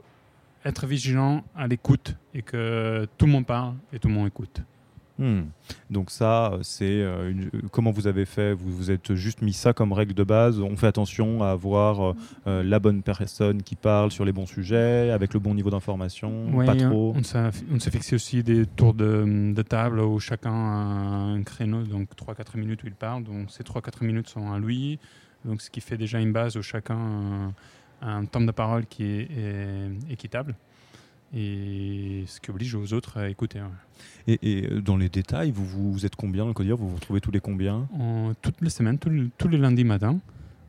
être 0.66 0.88
vigilant 0.88 1.44
à 1.56 1.68
l'écoute 1.68 2.16
et 2.34 2.42
que 2.42 3.08
tout 3.18 3.26
le 3.26 3.32
monde 3.32 3.46
parle 3.46 3.76
et 3.94 4.00
tout 4.00 4.08
le 4.08 4.14
monde 4.14 4.28
écoute. 4.28 4.62
Hmm. 5.20 5.42
Donc 5.90 6.12
ça, 6.12 6.58
c'est 6.62 6.86
euh, 6.86 7.34
comment 7.72 7.92
vous 7.92 8.08
avez 8.08 8.26
fait? 8.26 8.54
Vous 8.54 8.72
vous 8.72 8.90
êtes 8.90 9.16
juste 9.16 9.42
mis 9.42 9.52
ça 9.52 9.74
comme 9.74 9.92
règle 9.92 10.14
de 10.14 10.24
base? 10.24 10.62
On 10.62 10.78
fait 10.78 10.88
attention 10.88 11.44
à 11.44 11.50
avoir 11.50 12.02
euh, 12.02 12.16
euh, 12.48 12.64
la 12.64 12.80
bonne 12.80 13.04
personne 13.04 13.62
qui 13.62 13.76
parle 13.76 14.12
sur 14.12 14.24
les 14.24 14.32
bons 14.32 14.46
sujets, 14.46 15.12
avec 15.12 15.34
le 15.34 15.42
bon 15.42 15.54
niveau 15.54 15.70
d'information, 15.70 16.50
pas 16.66 16.74
trop? 16.74 17.14
On 17.18 17.80
s'est 17.80 17.92
fixé 17.92 18.16
aussi 18.16 18.44
des 18.44 18.66
tours 18.66 18.94
de, 18.94 19.62
table 19.68 20.00
où 20.00 20.20
chacun 20.22 20.54
a 20.54 20.54
un 20.54 21.44
créneau, 21.44 21.84
donc 21.84 22.08
3-4 22.16 22.58
minutes 22.58 22.84
où 22.84 22.88
il 22.88 22.96
parle. 22.96 23.24
Donc 23.24 23.52
ces 23.52 23.64
3-4 23.64 24.06
minutes 24.06 24.30
sont 24.30 24.54
à 24.54 24.58
lui. 24.58 25.00
Donc 25.44 25.62
ce 25.62 25.70
qui 25.70 25.82
fait 25.82 25.98
déjà 25.98 26.20
une 26.20 26.32
base 26.32 26.56
où 26.56 26.62
chacun 26.62 27.54
a 28.02 28.14
un 28.14 28.24
temps 28.24 28.40
de 28.40 28.52
parole 28.52 28.86
qui 28.86 29.04
est 29.04 29.90
équitable 30.10 30.56
et 31.36 32.24
ce 32.28 32.40
qui 32.40 32.50
oblige 32.50 32.76
aux 32.76 32.94
autres 32.94 33.18
à 33.18 33.30
écouter. 33.30 33.60
Et, 34.28 34.66
euh, 34.66 34.82
dans 34.82 34.98
les 34.98 35.10
détails, 35.10 35.52
vous, 35.52 35.66
vous, 35.66 36.06
êtes 36.06 36.16
combien 36.16 36.44
dans 36.44 36.50
le 36.50 36.54
codir 36.54 36.78
Vous 36.78 36.90
vous 36.90 36.96
retrouvez 36.96 37.22
tous 37.22 37.32
les 37.32 37.40
combien? 37.40 37.88
Toutes 38.42 38.62
les 38.62 38.70
semaines, 38.70 38.98
tous 38.98 39.48
les 39.48 39.58
lundis 39.58 39.84
matin, 39.84 40.20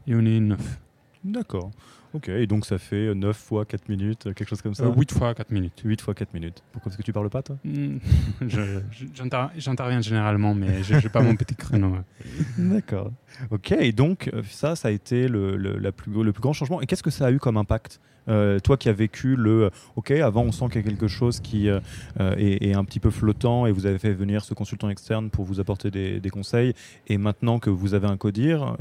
et 0.07 0.15
on 0.15 0.21
est 0.21 0.41
neuf. 0.41 0.81
D'accord. 1.25 1.71
Ok, 2.13 2.29
et 2.29 2.47
donc 2.47 2.67
ça 2.67 2.79
fait 2.79 3.15
9 3.15 3.37
fois 3.37 3.65
4 3.65 3.89
minutes, 3.89 4.25
quelque 4.35 4.49
chose 4.49 4.63
comme 4.63 4.75
ça 4.75 4.87
8 4.87 5.13
euh, 5.13 5.19
fois 5.19 5.35
4 5.35 5.51
minutes. 5.51 5.81
8 5.85 6.01
fois 6.01 6.15
4 6.15 6.35
minutes. 6.35 6.63
Pourquoi 6.73 6.91
Est-ce 6.91 6.99
que 6.99 7.03
tu 7.03 7.13
parles 7.13 7.31
pas, 7.31 7.43
toi? 7.43 7.57
Hmm, 7.65 7.99
J'interviens 9.57 10.01
généralement, 10.01 10.55
mais 10.55 10.83
je 10.83 10.95
n'ai 10.95 11.09
pas 11.09 11.23
mon 11.23 11.37
petit 11.37 11.55
créneau. 11.55 11.97
D'accord. 12.59 13.13
Ok, 13.51 13.73
et 13.73 13.93
donc 13.93 14.29
euh, 14.35 14.43
ça, 14.49 14.75
ça 14.75 14.89
a 14.89 14.91
été 14.91 15.29
le, 15.29 15.57
le, 15.57 15.79
la 15.79 15.93
plus, 15.93 16.11
le 16.25 16.33
plus 16.33 16.43
grand 16.43 16.53
changement. 16.53 16.81
Et 16.81 16.87
qu'est-ce 16.87 17.03
que 17.03 17.11
ça 17.11 17.27
a 17.27 17.31
eu 17.31 17.39
comme 17.39 17.57
impact? 17.57 18.01
Euh, 18.29 18.61
toi 18.61 18.77
qui 18.77 18.89
as 18.91 18.93
vécu 18.93 19.35
le 19.35 19.71
OK, 19.97 20.11
avant 20.11 20.43
on 20.43 20.53
sent 20.53 20.67
qu'il 20.67 20.83
y 20.83 20.85
a 20.85 20.89
quelque 20.89 21.09
chose 21.09 21.41
qui 21.41 21.69
est, 21.69 21.81
est, 22.19 22.75
un 22.75 22.85
petit 22.85 23.01
peu 23.01 23.11
flottant 23.11 23.67
et 23.67 23.73
vous 23.73 23.87
avez 23.87 23.99
fait 23.99 24.13
venir 24.13 24.45
ce 24.45 24.53
consultant 24.53 24.91
externe 24.91 25.31
pour 25.31 25.47
vous 25.47 25.59
apporter 25.59 25.91
des, 25.91 26.21
des 26.21 26.31
conseils 26.31 26.75
et 27.09 27.17
maintenant 27.17 27.59
que 27.59 27.71
vous 27.71 27.95
avez 27.95 28.07
un 28.07 28.19
codir, 28.19 28.77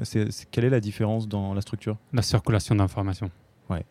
quelle 0.52 0.66
est 0.66 0.70
la 0.70 0.82
différence 0.82 1.28
dans 1.30 1.54
la 1.54 1.62
structure? 1.62 1.96
La 2.12 2.22
circulation 2.22 2.76
d'informations 2.76 3.19
Ouais. 3.70 3.86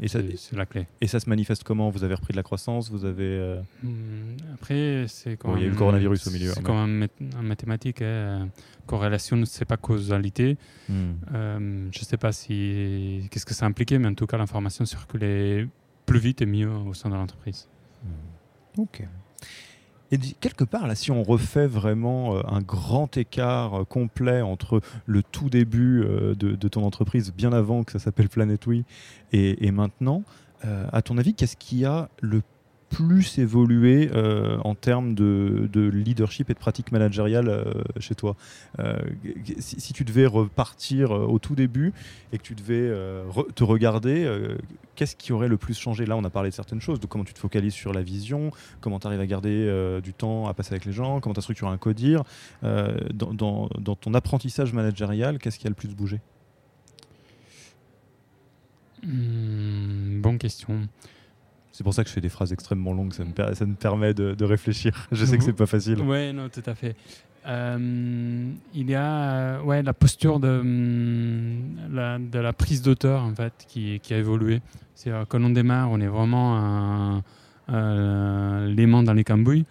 Et 0.00 0.08
ça, 0.08 0.18
c'est 0.36 0.56
la 0.56 0.66
clé. 0.66 0.86
Et 1.00 1.06
ça 1.06 1.20
se 1.20 1.28
manifeste 1.28 1.62
comment? 1.62 1.88
Vous 1.88 2.02
avez 2.02 2.14
repris 2.14 2.32
de 2.32 2.36
la 2.36 2.42
croissance 2.42 2.90
Vous 2.90 3.04
avez 3.04 3.24
euh, 3.24 3.60
hmm, 3.82 4.36
Après, 4.54 5.04
c'est 5.06 5.36
quand 5.36 5.54
Il 5.56 5.62
y 5.62 5.64
a 5.64 5.68
eu 5.68 5.70
le 5.70 5.76
coronavirus 5.76 6.26
au 6.26 6.30
milieu. 6.32 6.50
C'est 6.52 6.62
comme 6.62 6.76
en, 6.76 7.42
mathématiques, 7.42 8.02
hein. 8.02 8.48
corrélation, 8.86 9.40
c'est 9.44 9.64
pas 9.64 9.76
causalité. 9.76 10.58
Hmm. 10.88 11.12
Euh, 11.32 11.88
je 11.92 12.04
sais 12.04 12.16
pas 12.16 12.32
si 12.32 13.28
qu'est-ce 13.30 13.46
que 13.46 13.54
ça 13.54 13.66
impliquait, 13.66 13.98
mais 13.98 14.08
en 14.08 14.14
tout 14.14 14.26
cas, 14.26 14.36
l'information 14.36 14.84
circulait 14.84 15.68
plus 16.06 16.18
vite 16.18 16.42
et 16.42 16.46
mieux 16.46 16.70
au 16.70 16.94
sein 16.94 17.08
de 17.08 17.14
l'entreprise. 17.14 17.68
Hmm. 18.02 18.80
Ok. 18.82 19.04
Et 20.12 20.18
quelque 20.18 20.64
part, 20.64 20.86
là, 20.86 20.94
si 20.94 21.10
on 21.10 21.22
refait 21.22 21.66
vraiment 21.66 22.36
euh, 22.36 22.42
un 22.46 22.60
grand 22.60 23.16
écart 23.16 23.80
euh, 23.80 23.84
complet 23.84 24.42
entre 24.42 24.80
le 25.06 25.22
tout 25.22 25.48
début 25.50 26.02
euh, 26.04 26.34
de, 26.34 26.68
ton 26.68 26.84
entreprise, 26.84 27.32
bien 27.32 27.52
avant 27.52 27.84
que 27.84 27.92
ça 27.92 27.98
s'appelle 27.98 28.28
Planet 28.28 28.66
We, 28.66 28.82
et, 29.32 29.66
et 29.66 29.70
maintenant, 29.70 30.22
à 30.92 31.02
ton 31.02 31.18
avis, 31.18 31.34
qu'est-ce 31.34 31.58
qui 31.58 31.84
a 31.84 32.08
le 32.22 32.40
plus 32.90 33.38
évolué 33.38 34.10
euh, 34.12 34.58
en 34.64 34.74
termes 34.74 35.14
de, 35.14 35.68
leadership 35.92 36.50
et 36.50 36.54
de 36.54 36.58
pratique 36.58 36.92
managériale 36.92 37.48
euh, 37.48 37.64
chez 37.98 38.14
toi 38.14 38.36
euh, 38.78 38.96
si, 39.58 39.92
tu 39.92 40.04
devais 40.04 40.26
repartir 40.26 41.10
au 41.10 41.38
tout 41.38 41.54
début 41.54 41.92
et 42.32 42.38
que 42.38 42.42
tu 42.42 42.54
devais 42.54 42.92
te 43.54 43.62
regarder, 43.62 44.28
qu'est-ce 44.96 45.14
qui 45.14 45.32
aurait 45.32 45.48
le 45.48 45.56
plus 45.56 45.78
changé? 45.78 46.06
Là, 46.06 46.16
on 46.16 46.24
a 46.24 46.30
parlé 46.30 46.50
de 46.50 46.54
certaines 46.54 46.80
choses, 46.80 46.98
de 46.98 47.06
comment 47.06 47.24
tu 47.24 47.32
te 47.32 47.38
focalises 47.38 47.74
sur 47.74 47.92
la 47.92 48.02
vision, 48.02 48.50
comment 48.80 48.98
tu 48.98 49.06
arrives 49.06 49.20
à 49.20 49.26
garder 49.26 50.00
du 50.02 50.12
temps 50.12 50.48
à 50.48 50.54
passer 50.54 50.72
avec 50.72 50.84
les 50.84 50.92
gens, 50.92 51.20
comment 51.20 51.34
tu 51.34 51.38
as 51.38 51.42
structuré 51.42 51.70
un 51.70 51.78
codir. 51.78 52.24
Dans, 52.62 53.34
dans, 53.34 53.96
ton 53.96 54.14
apprentissage 54.14 54.72
managérial, 54.72 55.38
qu'est-ce 55.38 55.58
qui 55.58 55.66
a 55.66 55.70
le 55.70 55.76
plus 55.76 55.94
bougé? 55.94 56.20
Hmm, 59.04 60.20
Bonne 60.20 60.38
question. 60.38 60.88
C'est 61.74 61.82
pour 61.82 61.92
ça 61.92 62.04
que 62.04 62.08
je 62.08 62.14
fais 62.14 62.20
des 62.20 62.28
phrases 62.28 62.52
extrêmement 62.52 62.92
longues, 62.92 63.12
ça 63.12 63.24
me, 63.24 63.54
ça 63.54 63.66
me 63.66 63.74
permet 63.74 64.14
de, 64.14 64.44
réfléchir. 64.44 65.08
Je 65.12 65.24
sais 65.24 65.36
que 65.36 65.42
c'est 65.42 65.52
pas 65.52 65.66
facile. 65.66 66.00
Oui, 66.02 66.32
non, 66.32 66.48
tout 66.48 66.62
à 66.66 66.74
fait. 66.76 66.94
Euh, 67.48 68.52
il 68.72 68.88
y 68.88 68.94
a 68.94 69.60
ouais, 69.60 69.82
la 69.82 69.92
posture 69.92 70.38
de 70.38 70.62
la, 71.90 72.20
de 72.20 72.38
la 72.38 72.52
prise 72.52 72.80
d'auteur 72.80 73.24
en 73.24 73.34
fait, 73.34 73.52
qui, 73.66 73.98
qui 73.98 74.14
a 74.14 74.18
évolué. 74.18 74.62
C'est 74.94 75.10
quand 75.28 75.42
on 75.42 75.50
démarre, 75.50 75.90
on 75.90 76.00
est 76.00 76.06
vraiment 76.06 77.20
l'aimant 77.68 79.02
dans 79.02 79.12
les 79.12 79.24
cambouis. 79.24 79.66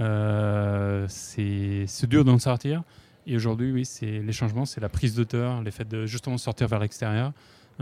Euh, 0.00 1.04
c'est 1.08 2.06
dur 2.08 2.24
d'en 2.24 2.38
sortir. 2.38 2.82
Et 3.26 3.36
aujourd'hui, 3.36 3.72
oui, 3.72 3.84
c'est 3.84 4.20
les 4.20 4.32
changements, 4.32 4.64
c'est 4.64 4.80
la 4.80 4.88
prise 4.88 5.14
d'auteur, 5.14 5.60
le 5.60 5.70
fait 5.70 5.86
de 5.86 6.06
justement 6.06 6.38
sortir 6.38 6.66
vers 6.66 6.80
l'extérieur. 6.80 7.32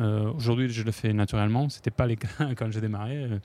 Euh, 0.01 0.33
aujourd'hui, 0.33 0.69
je 0.69 0.83
le 0.83 0.93
fais 0.93 1.13
naturellement. 1.13 1.69
C'était 1.69 1.91
pas 1.91 2.07
le 2.07 2.17
cas 2.17 2.29
quand 2.57 2.71
j'ai 2.71 2.81
démarré. 2.81 3.25
Euh, 3.25 3.39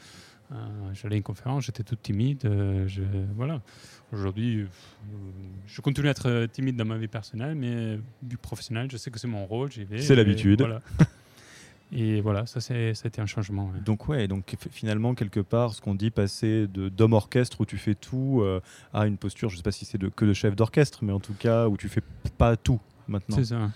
euh, 0.52 0.56
j'allais 0.94 1.15
à 1.15 1.18
une 1.18 1.24
conférence, 1.24 1.65
j'étais 1.65 1.84
tout 1.84 1.96
timide. 1.96 2.41
je, 2.44 3.02
voilà. 3.36 3.62
Aujourd'hui, 4.13 4.68
je 5.65 5.82
continue 5.82 6.08
à 6.08 6.12
être 6.12 6.46
timide 6.52 6.76
dans 6.76 6.86
ma 6.86 6.98
vie 6.98 7.08
personnelle, 7.08 7.56
mais 7.56 8.00
du 8.22 8.38
professionnel, 8.38 8.88
je 8.91 8.98
sais 8.98 9.10
que 9.10 9.18
c'est 9.18 9.28
mon 9.28 9.46
rôle. 9.48 9.72
J'y 9.72 9.86
vais. 9.86 10.02
C'est 10.02 10.15
l'habitude. 10.15 10.62
Voilà. 10.62 10.82
Et 11.91 12.22
voilà, 12.22 12.46
ça, 12.46 12.60
ça 12.62 12.74
a 12.74 12.89
été 12.89 13.22
un 13.22 13.26
changement. 13.26 13.72
Donc, 13.84 14.08
ouais, 14.08 14.28
donc 14.28 14.56
finalement, 14.72 15.15
quelque 15.15 15.39
part, 15.39 15.74
ce 15.74 15.82
qu'on 15.82 15.96
dit 15.96 16.12
passer 16.12 16.68
d'homme 16.68 17.13
orchestre 17.13 17.62
où 17.62 17.65
tu 17.65 17.78
fais 17.78 17.96
tout 17.96 18.44
à 18.94 19.08
une 19.08 19.18
posture, 19.18 19.50
je 19.50 19.56
ne 19.56 19.58
sais 19.58 19.63
pas 19.63 19.72
si 19.72 19.86
c'est 19.86 19.98
que 20.12 20.26
de 20.26 20.34
chef 20.34 20.56
d'orchestre, 20.56 21.04
mais 21.04 21.13
en 21.13 21.20
tout 21.20 21.36
cas 21.38 21.68
où 21.68 21.78
tu 21.78 21.89
fais 21.89 22.02
pas 22.38 22.56
tout 22.56 22.80
maintenant. 23.08 23.36
C'est 23.38 23.46
ça. 23.46 23.72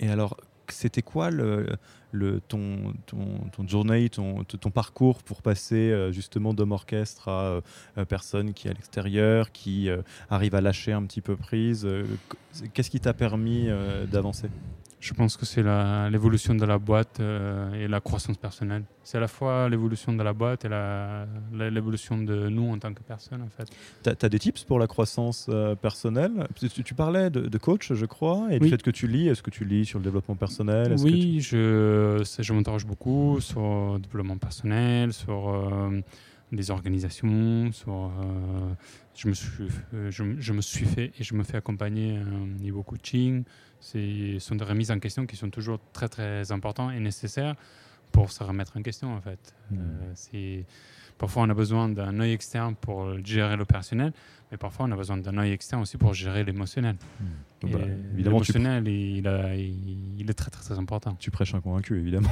Et 0.00 0.08
alors, 0.08 0.36
c'était 0.72 1.02
quoi 1.02 1.30
le, 1.30 1.66
ton, 2.48 2.94
ton, 3.06 3.38
ton 3.52 3.68
journey, 3.68 4.08
ton, 4.08 4.44
ton, 4.44 4.70
parcours 4.70 5.22
pour 5.22 5.42
passer 5.42 5.90
euh, 5.90 6.12
justement 6.12 6.54
d'homme 6.54 6.72
orchestre 6.72 7.28
à 7.28 7.60
euh, 7.98 8.04
personne 8.04 8.54
qui 8.54 8.68
est 8.68 8.70
à 8.70 8.74
l'extérieur, 8.74 9.52
qui 9.52 9.88
arrive 10.30 10.54
à 10.54 10.60
lâcher 10.60 10.92
un 10.92 11.02
petit 11.04 11.20
peu 11.20 11.36
prise 11.36 11.86
Qu'est-ce 12.72 12.90
qui 12.90 13.00
t'a 13.00 13.14
permis 13.14 13.68
d'avancer? 14.10 14.48
Je 15.04 15.12
pense 15.12 15.36
que 15.36 15.44
c'est 15.44 15.62
l'évolution 16.10 16.54
de 16.54 16.64
la 16.64 16.78
boîte 16.78 17.20
euh, 17.20 17.74
et 17.74 17.86
la 17.88 18.00
croissance 18.00 18.38
personnelle. 18.38 18.84
C'est 19.02 19.18
à 19.18 19.20
la 19.20 19.28
fois 19.28 19.68
l'évolution 19.68 20.14
de 20.14 20.22
la 20.22 20.32
boîte 20.32 20.64
et 20.64 20.70
l'évolution 21.52 22.16
de 22.16 22.48
nous 22.48 22.70
en 22.70 22.78
tant 22.78 22.94
que 22.94 23.02
personne, 23.02 23.42
en 23.42 23.48
fait. 23.48 23.68
Tu 24.02 24.24
as, 24.24 24.28
des 24.30 24.38
tips 24.38 24.64
pour 24.64 24.78
la 24.78 24.86
croissance 24.86 25.46
euh, 25.50 25.74
personnelle? 25.74 26.48
Tu, 26.86 26.94
parlais 26.94 27.28
de, 27.28 27.58
coach, 27.58 27.92
je 27.92 28.06
crois, 28.06 28.46
et 28.50 28.58
du 28.58 28.70
fait 28.70 28.82
que 28.82 28.90
tu 28.90 29.06
lis. 29.06 29.28
Est-ce 29.28 29.42
que 29.42 29.50
tu 29.50 29.66
lis 29.66 29.84
sur 29.84 29.98
le 29.98 30.04
développement 30.04 30.36
personnel? 30.36 30.94
Oui, 31.00 31.40
je, 31.42 32.24
je 32.38 32.52
m'interroge 32.54 32.86
beaucoup 32.86 33.42
sur 33.42 33.60
le 33.60 33.98
développement 33.98 34.38
personnel, 34.38 35.12
sur 35.12 35.50
euh, 35.50 36.00
les 36.50 36.70
organisations, 36.70 37.70
sur 37.72 38.10
je 39.14 39.28
me, 39.28 39.34
suis, 39.34 39.68
je, 40.08 40.24
je, 40.38 40.52
me 40.54 40.62
suis 40.62 40.86
fait 40.86 41.12
et 41.18 41.22
je 41.22 41.34
me 41.34 41.42
fais 41.44 41.58
accompagner 41.58 42.18
au 42.18 42.62
niveau 42.62 42.82
coaching, 42.82 43.44
ce 43.84 44.38
sont 44.38 44.54
des 44.54 44.64
remises 44.64 44.90
en 44.90 44.98
question 44.98 45.26
qui 45.26 45.36
sont 45.36 45.50
toujours 45.50 45.78
très 45.92 46.08
très 46.08 46.50
importantes 46.52 46.92
et 46.92 47.00
nécessaires 47.00 47.54
pour 48.12 48.32
se 48.32 48.42
remettre 48.42 48.76
en 48.76 48.82
question 48.82 49.14
en 49.14 49.20
fait. 49.20 49.54
Hmm. 49.70 49.76
Euh, 50.34 50.62
parfois 51.18 51.42
on 51.42 51.50
a 51.50 51.54
besoin 51.54 51.88
d'un 51.90 52.18
œil 52.20 52.32
externe 52.32 52.76
pour 52.76 53.18
gérer 53.22 53.56
l'opérationnel, 53.56 54.12
mais 54.50 54.56
parfois 54.56 54.86
on 54.86 54.92
a 54.92 54.96
besoin 54.96 55.18
d'un 55.18 55.36
œil 55.36 55.52
externe 55.52 55.82
aussi 55.82 55.98
pour 55.98 56.14
gérer 56.14 56.44
l'émotionnel. 56.44 56.96
Hmm. 57.20 57.68
Bah, 57.70 57.78
l'émotionnel, 58.16 58.88
il, 58.88 59.26
il, 60.18 60.30
est 60.30 60.34
très, 60.34 60.50
très 60.50 60.62
très 60.62 60.78
important. 60.78 61.16
Tu 61.18 61.30
prêches 61.30 61.54
un 61.54 61.60
convaincu 61.60 61.98
évidemment. 61.98 62.30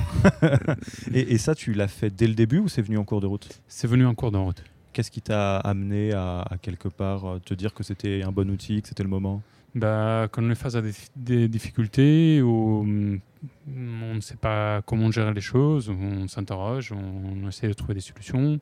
et, 1.12 1.32
et, 1.32 1.38
ça, 1.38 1.54
tu 1.54 1.72
l'as 1.72 1.88
fait 1.88 2.10
dès 2.10 2.26
le 2.26 2.34
début 2.34 2.58
ou 2.58 2.68
c'est 2.68 2.82
venu 2.82 2.98
en 2.98 3.04
cours 3.04 3.22
de 3.22 3.26
route? 3.26 3.60
C'est 3.66 3.88
venu 3.88 4.04
en 4.04 4.14
cours 4.14 4.30
de 4.30 4.36
route. 4.36 4.62
Qu'est-ce 4.92 5.10
qui 5.10 5.22
t'a 5.22 5.56
amené 5.56 6.12
à, 6.12 6.40
à, 6.42 6.58
quelque 6.58 6.88
part 6.88 7.24
euh, 7.24 7.38
te 7.38 7.54
dire 7.54 7.72
que 7.72 7.82
c'était 7.82 8.22
un 8.22 8.30
bon 8.30 8.50
outil, 8.50 8.82
que 8.82 8.88
c'était 8.88 9.02
le 9.02 9.08
moment? 9.08 9.40
Bah, 9.74 10.28
quand 10.30 10.42
on 10.42 10.50
est 10.50 10.54
face 10.54 10.74
à 10.74 10.82
des, 11.16 11.48
difficultés 11.48 12.42
où 12.42 12.82
mm, 12.84 13.20
on 13.68 14.14
ne 14.14 14.20
sait 14.20 14.36
pas 14.36 14.82
comment 14.82 15.10
gérer 15.10 15.32
les 15.32 15.40
choses, 15.40 15.88
on 15.88 16.28
s'interroge, 16.28 16.92
on, 16.92 17.48
essaie 17.48 17.68
de 17.68 17.72
trouver 17.72 17.94
des 17.94 18.00
solutions. 18.00 18.60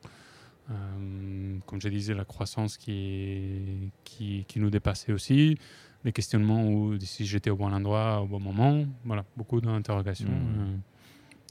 Euh, 0.69 1.57
comme 1.65 1.81
je 1.81 1.89
disais, 1.89 2.13
la 2.13 2.23
croissance 2.23 2.77
qui, 2.77 3.91
qui, 4.05 4.45
qui, 4.47 4.59
nous 4.59 4.69
dépassait 4.69 5.11
aussi, 5.11 5.57
les 6.05 6.13
questionnements 6.13 6.65
où 6.65 6.97
si 6.99 7.25
j'étais 7.25 7.49
au 7.49 7.57
bon 7.57 7.73
endroit 7.73 8.21
au 8.21 8.27
bon 8.27 8.39
moment, 8.39 8.85
voilà, 9.03 9.25
beaucoup 9.35 9.59
d'interrogations. 9.59 10.29
Mmh. 10.29 10.79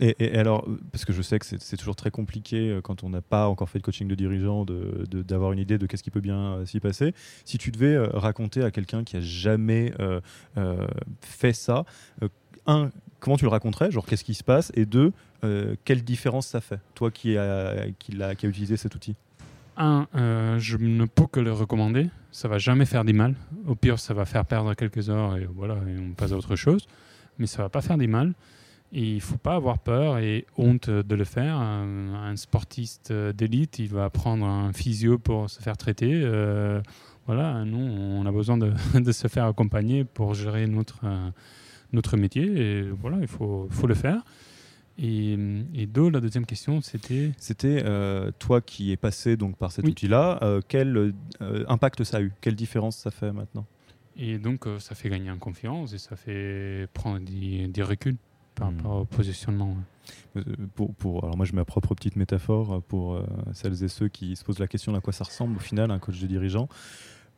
Euh. 0.00 0.12
Et, 0.18 0.38
alors, 0.38 0.66
parce 0.92 1.04
que 1.04 1.12
je 1.12 1.22
sais 1.22 1.38
que 1.38 1.46
c'est 1.46 1.76
toujours 1.76 1.96
très 1.96 2.10
compliqué 2.10 2.70
euh, 2.70 2.80
quand 2.80 3.04
on 3.04 3.10
n'a 3.10 3.20
pas 3.20 3.48
encore 3.48 3.68
fait 3.68 3.78
de 3.78 3.84
coaching 3.84 4.08
de 4.08 4.14
dirigeant 4.14 4.64
d'avoir 4.64 5.50
de, 5.50 5.54
une 5.54 5.60
idée 5.60 5.78
de 5.78 5.86
qu'est-ce 5.86 6.02
qui 6.02 6.10
peut 6.10 6.20
bien 6.20 6.38
euh, 6.38 6.66
s'y 6.66 6.80
passer. 6.80 7.14
Si 7.44 7.58
tu 7.58 7.70
devais 7.70 7.94
euh, 7.94 8.08
raconter 8.12 8.62
à 8.62 8.70
quelqu'un 8.70 9.04
qui 9.04 9.16
a 9.16 9.20
jamais 9.20 9.92
fait 11.20 11.52
ça, 11.52 11.84
un, 12.66 12.90
comment 13.18 13.36
tu 13.36 13.44
le 13.44 13.50
raconterais? 13.50 13.90
Genre, 13.90 14.06
qu'est-ce 14.06 14.24
qui 14.24 14.34
se 14.34 14.44
passe? 14.44 14.72
Et 14.74 14.86
deux, 14.86 15.12
quelle 15.84 16.02
différence 16.02 16.46
ça 16.46 16.60
fait? 16.60 16.80
Toi 16.94 17.10
qui 17.10 17.36
a, 17.36 17.86
qui, 17.98 18.20
a, 18.22 18.34
qui 18.34 18.46
a 18.46 18.48
utilisé 18.48 18.76
cet 18.76 18.94
outil? 18.94 19.16
Un, 19.76 20.06
je 20.58 20.76
ne 20.76 21.04
peux 21.06 21.26
que 21.26 21.40
le 21.40 21.52
recommander. 21.52 22.08
Ça 22.32 22.48
va 22.48 22.58
jamais 22.58 22.86
faire 22.86 23.04
du 23.04 23.12
mal. 23.12 23.34
Au 23.66 23.74
pire, 23.74 23.98
ça 23.98 24.14
va 24.14 24.24
faire 24.24 24.44
perdre 24.44 24.74
quelques 24.74 25.10
heures 25.10 25.36
et 25.36 25.48
voilà, 25.54 25.76
on 25.76 26.12
passe 26.12 26.32
à 26.32 26.36
autre 26.36 26.56
chose. 26.56 26.86
Mais 27.38 27.46
ça 27.46 27.62
va 27.62 27.68
pas 27.68 27.80
faire 27.80 27.98
du 27.98 28.06
mal 28.06 28.34
il 28.92 29.16
ne 29.16 29.20
faut 29.20 29.36
pas 29.36 29.54
avoir 29.54 29.78
peur 29.78 30.18
et 30.18 30.46
honte 30.56 30.90
de 30.90 31.14
le 31.14 31.24
faire. 31.24 31.56
Un, 31.56 32.34
sportiste 32.36 33.12
d'élite, 33.12 33.78
il 33.78 33.88
va 33.88 34.10
prendre 34.10 34.44
un 34.46 34.72
physio 34.72 35.18
pour 35.18 35.48
se 35.48 35.60
faire 35.60 35.76
traiter. 35.76 36.10
Euh, 36.12 36.80
voilà, 37.26 37.64
nous, 37.64 37.78
on 37.78 38.26
a 38.26 38.32
besoin 38.32 38.58
de, 38.58 38.72
de, 38.94 39.12
se 39.12 39.28
faire 39.28 39.46
accompagner 39.46 40.04
pour 40.04 40.34
gérer 40.34 40.66
notre, 40.66 41.04
notre 41.92 42.16
métier. 42.16 42.44
Et 42.44 42.82
voilà, 42.90 43.18
il 43.20 43.28
faut, 43.28 43.68
faut 43.70 43.86
le 43.86 43.94
faire. 43.94 44.22
Et, 44.98 45.38
et 45.74 45.86
deux, 45.86 46.10
la 46.10 46.20
deuxième 46.20 46.44
question, 46.44 46.80
c'était? 46.80 47.30
C'était 47.38 47.82
euh, 47.84 48.32
toi 48.38 48.60
qui 48.60 48.90
es 48.92 48.96
passé 48.96 49.36
donc, 49.36 49.56
par 49.56 49.70
cet 49.72 49.86
outil-là, 49.86 50.40
euh, 50.42 50.60
quel 50.66 51.14
impact 51.68 52.02
ça 52.04 52.18
a 52.18 52.20
eu? 52.22 52.32
Quelle 52.40 52.56
différence 52.56 52.96
ça 52.96 53.10
fait 53.10 53.32
maintenant? 53.32 53.66
Et 54.16 54.38
donc, 54.38 54.66
ça 54.80 54.94
fait 54.96 55.08
gagner 55.08 55.30
en 55.30 55.38
confiance 55.38 55.94
et 55.94 55.98
ça 55.98 56.16
fait 56.16 56.88
prendre 56.92 57.20
des, 57.20 57.68
des 57.68 57.82
reculs 57.82 58.16
par 58.60 58.70
hmm. 58.70 58.76
rapport 58.76 58.96
au 59.00 59.04
positionnement. 59.06 59.74
Euh, 60.36 60.42
pour, 60.74 60.94
pour, 60.94 61.24
alors 61.24 61.36
moi 61.36 61.46
je 61.46 61.52
mets 61.52 61.60
ma 61.60 61.64
propre 61.64 61.94
petite 61.94 62.16
métaphore 62.16 62.74
euh, 62.74 62.80
pour 62.80 63.14
euh, 63.14 63.24
celles 63.52 63.82
et 63.82 63.88
ceux 63.88 64.08
qui 64.08 64.36
se 64.36 64.44
posent 64.44 64.58
la 64.58 64.68
question 64.68 64.94
à 64.94 65.00
quoi 65.00 65.12
ça 65.12 65.24
ressemble 65.24 65.56
au 65.56 65.60
final 65.60 65.90
un 65.90 65.98
coach 65.98 66.20
de 66.20 66.26
dirigeant. 66.26 66.68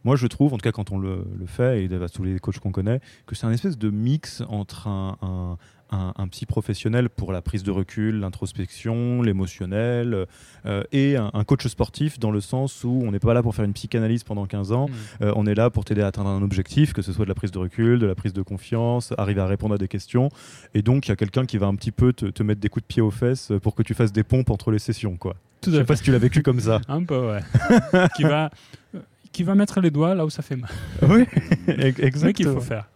Moi 0.05 0.17
je 0.17 0.27
trouve, 0.27 0.55
en 0.55 0.59
tout 0.59 0.63
cas 0.63 0.73
quand 0.73 0.93
on 0.93 0.99
le, 0.99 1.25
le 1.39 1.47
fait, 1.47 1.85
et 1.85 1.89
tous 2.13 2.25
les 2.25 2.39
coachs 2.39 2.59
qu'on 2.59 2.73
connaît, 2.73 3.01
que 3.27 3.35
c'est 3.35 3.47
un 3.47 3.53
espèce 3.53 3.79
de 3.79 3.91
mix 3.91 4.43
entre 4.49 4.89
un, 4.89 5.57
un, 5.93 6.29
psy 6.29 6.47
professionnel 6.47 7.09
pour 7.09 7.33
la 7.33 7.43
prise 7.43 7.63
de 7.63 7.71
recul, 7.71 8.21
l'introspection, 8.21 9.23
l'émotionnel, 9.23 10.27
euh, 10.67 10.83
et 10.93 11.17
un, 11.17 11.45
coach 11.45 11.67
sportif 11.67 12.19
dans 12.19 12.31
le 12.31 12.41
sens 12.41 12.85
où 12.85 13.03
on 13.05 13.13
n'est 13.13 13.19
pas 13.19 13.35
là 13.35 13.43
pour 13.43 13.55
faire 13.55 13.65
une 13.65 13.73
psychanalyse 13.73 14.25
pendant 14.25 14.47
15 14.47 14.73
ans, 14.73 14.89
mm. 14.89 15.25
euh, 15.25 15.33
on 15.37 15.47
est 15.47 15.55
là 15.55 15.71
pour 15.71 15.85
t'aider 15.85 16.03
à 16.03 16.07
atteindre 16.07 16.31
un 16.31 16.43
objectif, 16.43 16.93
que 16.93 17.03
ce 17.03 17.13
soit 17.13 17.25
de 17.25 17.29
la 17.29 17.35
prise 17.35 17.51
de 17.51 17.59
recul, 17.59 17.99
de 17.99 18.07
la 18.07 18.15
prise 18.15 18.33
de 18.33 18.43
confiance, 18.43 19.13
arriver 19.19 19.41
à 19.41 19.47
répondre 19.47 19.75
à 19.75 19.79
des 19.79 19.89
questions. 19.89 20.31
Et 20.75 20.83
donc, 20.83 21.07
il 21.07 21.11
y 21.11 21.13
a 21.13 21.17
quelqu'un 21.17 21.45
qui 21.45 21.59
va 21.59 21.67
un 21.67 21.75
petit 21.75 21.93
peu 21.93 22.13
te, 22.13 22.43
mettre 22.43 22.61
des 22.61 22.69
coups 22.69 22.85
de 22.85 22.89
pied 22.89 23.03
aux 23.03 23.11
fesses 23.11 23.53
pour 23.63 23.75
que 23.75 23.83
tu 23.83 23.95
fasses 23.95 24.13
des 24.13 24.25
pompes 24.25 24.51
entre 24.51 24.71
les 24.71 24.79
sessions. 24.79 25.17
Quoi. 25.17 25.37
Tout 25.61 25.71
Je 25.71 25.77
sais 25.77 25.85
pas 25.85 25.97
si 25.97 26.03
tu 26.03 26.11
l'as 26.11 26.19
vécu 26.19 26.43
comme 26.43 26.61
ça. 26.61 26.81
un 26.89 27.05
peu, 27.05 27.33
ouais. 27.33 27.41
qui, 28.17 28.25
va, 28.25 28.51
qui 29.33 29.43
va 29.43 29.55
mettre 29.55 29.81
les 29.81 29.91
doigts 29.91 30.15
là 30.15 30.25
où 30.25 30.31
ça 30.31 30.43
fait 30.43 30.57
mal. 30.57 30.71
Oui, 31.03 31.25
exactement. 31.79 32.33
qu'il 32.33 32.47
faut 32.47 32.61
faire. 32.61 32.89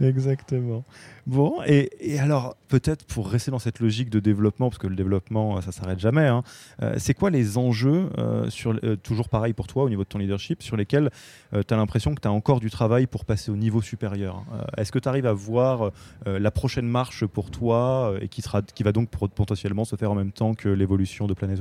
Exactement. 0.00 0.84
Bon, 1.26 1.62
et, 1.66 2.18
alors, 2.18 2.56
peut-être 2.68 3.04
pour 3.04 3.28
rester 3.28 3.50
dans 3.50 3.60
cette 3.60 3.78
logique 3.78 4.10
de 4.10 4.18
développement, 4.18 4.70
parce 4.70 4.78
que 4.78 4.88
le 4.88 4.96
développement, 4.96 5.60
ça 5.60 5.70
s'arrête 5.70 6.00
jamais, 6.00 6.26
hein, 6.26 6.42
euh, 6.82 6.94
c'est 6.98 7.14
quoi 7.14 7.30
les 7.30 7.58
enjeux, 7.58 8.08
euh, 8.18 8.50
sur, 8.50 8.76
euh, 8.82 8.96
toujours 8.96 9.28
pareil 9.28 9.52
pour 9.52 9.66
toi 9.68 9.84
au 9.84 9.88
niveau 9.88 10.02
de 10.02 10.08
ton 10.08 10.18
leadership, 10.18 10.62
sur 10.62 10.76
lesquels 10.76 11.10
tu 11.52 11.74
as 11.74 11.76
l'impression 11.76 12.14
que 12.14 12.20
tu 12.20 12.28
as 12.28 12.32
encore 12.32 12.60
du 12.60 12.70
travail 12.70 13.06
pour 13.06 13.24
passer 13.24 13.50
au 13.50 13.56
niveau 13.56 13.82
supérieur 13.82 14.44
Est-ce 14.76 14.90
que 14.90 14.98
tu 14.98 15.08
arrives 15.08 15.26
à 15.26 15.32
voir 15.32 15.90
la 16.26 16.50
prochaine 16.50 16.86
marche 16.86 17.26
pour 17.26 17.50
toi 17.50 18.14
et 18.20 18.28
qui, 18.28 18.42
sera, 18.42 18.62
qui 18.62 18.82
va 18.82 18.92
donc 18.92 19.10
potentiellement 19.10 19.84
se 19.84 19.96
faire 19.96 20.10
en 20.10 20.14
même 20.14 20.32
temps 20.32 20.54
que 20.54 20.68
l'évolution 20.68 21.26
de 21.26 21.34
Planète 21.34 21.60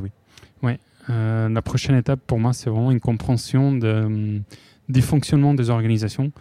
Oui 0.64 0.78
Oui, 1.10 1.50
la 1.50 1.62
prochaine 1.62 1.96
étape 1.96 2.20
pour 2.28 2.40
moi, 2.40 2.54
c'est 2.54 2.70
vraiment 2.70 2.92
une 2.92 3.00
compréhension 3.00 3.74
de, 3.74 4.42
des 4.90 5.02
fonctionnements 5.02 5.54
des 5.54 5.70
organisations 5.70 6.32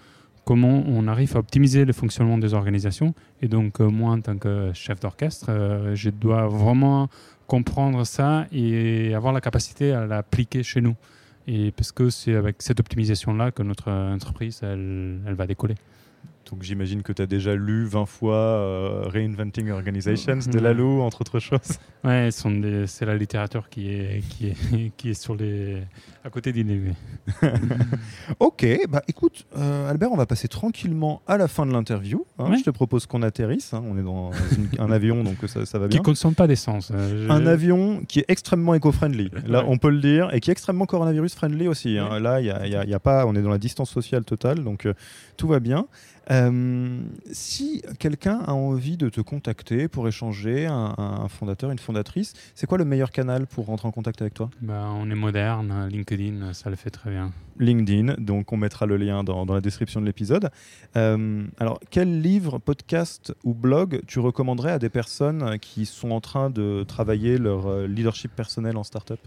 comment 0.51 0.83
on 0.87 1.07
arrive 1.07 1.37
à 1.37 1.39
optimiser 1.39 1.85
le 1.85 1.93
fonctionnement 1.93 2.37
des 2.39 2.55
organisations. 2.55 3.15
Et 3.41 3.47
donc, 3.47 3.81
euh, 3.81 3.89
moi, 3.89 4.11
en 4.13 4.21
tant 4.21 4.37
que 4.37 4.73
chef 4.75 4.99
d'orchestre, 4.99 5.47
euh, 5.49 5.95
je 5.95 6.11
dois 6.11 6.49
vraiment 6.49 7.09
comprendre 7.47 8.05
ça 8.05 8.47
et 8.51 9.15
avoir 9.15 9.33
la 9.33 9.41
capacité 9.41 9.93
à 9.93 10.07
l'appliquer 10.07 10.65
chez 10.65 10.81
nous. 10.81 10.97
Et 11.47 11.71
parce 11.71 11.93
que 11.93 12.11
c'est 12.11 12.35
avec 12.35 12.63
cette 12.63 12.81
optimisation-là 12.81 13.53
que 13.53 13.63
notre 13.63 13.91
entreprise, 13.91 14.61
elle 14.65 15.35
va 15.37 15.47
décoller. 15.47 15.77
Donc 16.51 16.63
j'imagine 16.63 17.03
que 17.03 17.13
tu 17.13 17.23
as 17.23 17.27
déjà 17.27 17.55
lu 17.55 17.85
20 17.85 18.07
fois 18.07 18.35
euh, 18.35 19.03
Reinventing 19.07 19.71
Organizations 19.71 20.39
de 20.39 20.59
Lalou, 20.59 21.01
entre 21.01 21.21
autres 21.21 21.39
choses. 21.39 21.79
Ouais, 22.03 22.31
c'est 22.33 23.05
la 23.05 23.17
littérature 23.17 23.69
qui 23.69 23.89
est, 23.93 24.25
qui 24.29 24.49
est, 24.49 24.93
qui 24.97 25.11
est 25.11 25.15
sur 25.15 25.37
les, 25.37 25.83
à 26.25 26.31
côté 26.31 26.53
d'Inévé. 26.53 26.93
ok, 28.41 28.67
bah 28.89 29.03
écoute, 29.09 29.47
euh, 29.57 29.89
Albert, 29.89 30.13
on 30.13 30.17
va 30.17 30.27
passer 30.27 30.49
tranquillement 30.49 31.23
à 31.27 31.37
la 31.37 31.49
fin 31.49 31.65
de 31.67 31.73
l'interview. 31.73 32.27
Hein. 32.39 32.55
Je 32.59 32.63
te 32.63 32.71
propose 32.71 33.07
qu'on 33.07 33.23
atterrisse. 33.23 33.73
Hein. 33.73 33.83
On 33.87 33.97
est 33.97 34.03
dans 34.03 34.31
un 34.79 34.91
avion, 34.91 35.25
donc 35.25 35.37
ça, 35.47 35.65
ça 35.65 35.79
va 35.79 35.89
bien. 35.89 35.97
Qui 35.97 36.03
ne 36.03 36.05
consomme 36.05 36.35
pas 36.35 36.47
d'essence. 36.47 36.93
Euh, 36.95 37.29
un 37.31 37.47
avion 37.47 38.03
qui 38.07 38.21
est 38.21 38.27
extrêmement 38.29 38.75
éco-friendly, 38.75 39.31
là 39.47 39.65
on 39.67 39.79
peut 39.79 39.91
le 39.91 40.01
dire, 40.01 40.33
et 40.35 40.41
qui 40.41 40.51
est 40.51 40.53
extrêmement 40.53 40.87
coronavirus-friendly 40.87 41.69
aussi. 41.69 41.99
Hein. 41.99 42.19
Là, 42.21 42.41
y 42.41 42.51
a, 42.51 42.67
y 42.67 42.75
a, 42.75 42.85
y 42.85 42.95
a 42.95 43.01
pas, 43.01 43.27
on 43.27 43.35
est 43.35 43.43
dans 43.43 43.51
la 43.51 43.59
distance 43.59 43.91
sociale 43.91 44.25
totale, 44.25 44.63
donc 44.63 44.87
tout 45.37 45.49
va 45.49 45.61
bien. 45.61 45.87
Euh, 46.31 47.01
si 47.33 47.83
quelqu'un 47.99 48.41
a 48.47 48.53
envie 48.53 48.97
de 48.97 49.09
te 49.09 49.21
contacter 49.21 49.89
pour 49.89 50.07
échanger, 50.07 50.67
un, 50.67 51.27
fondateur, 51.29 51.71
une 51.71 51.79
fondatrice, 51.79 52.35
c'est 52.55 52.67
quoi 52.67 52.79
le 52.79 52.85
meilleur 52.85 53.11
canal 53.11 53.47
pour 53.47 53.67
rentrer 53.67 53.89
en 53.89 53.91
contact 53.91 54.21
avec 54.21 54.35
toi? 54.35 54.51
Bah, 54.61 54.91
On 54.95 55.11
est 55.11 55.17
moderne, 55.17 55.89
LinkedIn, 55.91 56.10
ça 56.53 56.71
le 56.71 56.77
fait 56.77 56.91
très 56.91 57.11
bien. 57.11 57.33
LinkedIn, 57.59 58.15
donc 58.19 58.53
on 58.53 58.57
mettra 58.57 58.87
le 58.87 58.97
lien 58.97 59.25
dans, 59.25 59.45
la 59.45 59.61
description 59.61 60.01
de 60.01 60.07
l'épisode. 60.07 60.51
Euh, 60.97 61.47
alors, 61.59 61.81
quel 61.91 62.21
livre, 62.21 62.59
podcast 62.59 63.35
ou 63.45 63.55
blog 63.55 64.01
tu 64.07 64.19
recommanderais 64.19 64.73
à 64.73 64.79
des 64.79 64.89
personnes 64.89 65.59
qui 65.59 65.87
sont 65.87 66.11
en 66.11 66.21
train 66.21 66.51
de 66.51 66.85
travailler 66.87 67.39
leur 67.39 67.67
euh, 67.67 67.87
leadership 67.87 68.35
personnel 68.35 68.77
en 68.77 68.85
startup? 68.85 69.21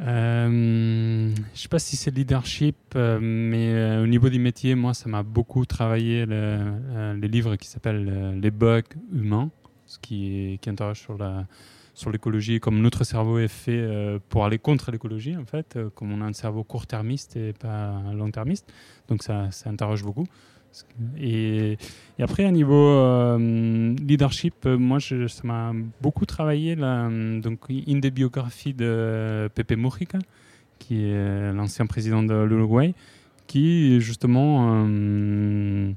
Euh, 0.00 1.30
je 1.34 1.40
ne 1.40 1.56
sais 1.56 1.68
pas 1.68 1.78
si 1.78 1.96
c'est 1.96 2.14
leadership, 2.14 2.76
euh, 2.94 3.18
mais 3.20 3.72
euh, 3.72 4.04
au 4.04 4.06
niveau 4.06 4.28
du 4.28 4.38
métier, 4.38 4.74
moi, 4.74 4.94
ça 4.94 5.08
m'a 5.08 5.22
beaucoup 5.22 5.66
travaillé 5.66 6.24
le, 6.24 7.14
les 7.20 7.28
livres 7.28 7.56
qui 7.56 7.68
s'appellent 7.68 8.38
Les 8.40 8.50
bugs 8.50 8.82
humains, 9.12 9.50
ce 9.86 9.98
qui, 9.98 10.58
qui 10.62 10.70
interroge 10.70 11.00
sur 11.00 11.18
la 11.18 11.46
sur 11.98 12.10
l'écologie, 12.10 12.60
comme 12.60 12.80
notre 12.80 13.04
cerveau 13.04 13.38
est 13.38 13.48
fait 13.48 13.86
pour 14.28 14.44
aller 14.44 14.58
contre 14.58 14.90
l'écologie, 14.90 15.36
en 15.36 15.44
fait, 15.44 15.78
comme 15.94 16.12
on 16.12 16.20
a 16.20 16.24
un 16.24 16.32
cerveau 16.32 16.64
court-termiste 16.64 17.36
et 17.36 17.52
pas 17.52 18.00
long-termiste. 18.14 18.72
Donc 19.08 19.22
ça, 19.22 19.50
ça 19.50 19.70
interroge 19.70 20.02
beaucoup. 20.04 20.26
Et, 21.20 21.76
après, 22.20 22.44
à 22.44 22.50
niveau 22.50 22.88
euh, 22.88 23.94
leadership, 23.94 24.54
euh, 24.66 24.76
moi, 24.76 24.98
je, 24.98 25.26
ça 25.26 25.42
m'a 25.44 25.72
beaucoup 26.00 26.26
travaillé. 26.26 26.74
Là, 26.74 27.08
donc, 27.08 27.60
une 27.68 28.00
des 28.00 28.10
biographies 28.10 28.74
de 28.74 29.48
Pepe 29.54 29.76
Mujica, 29.76 30.18
qui 30.78 31.04
est 31.04 31.52
l'ancien 31.52 31.86
président 31.86 32.22
de 32.22 32.34
l'Uruguay, 32.34 32.94
qui 33.46 34.00
justement 34.00 34.84
euh, 34.86 35.92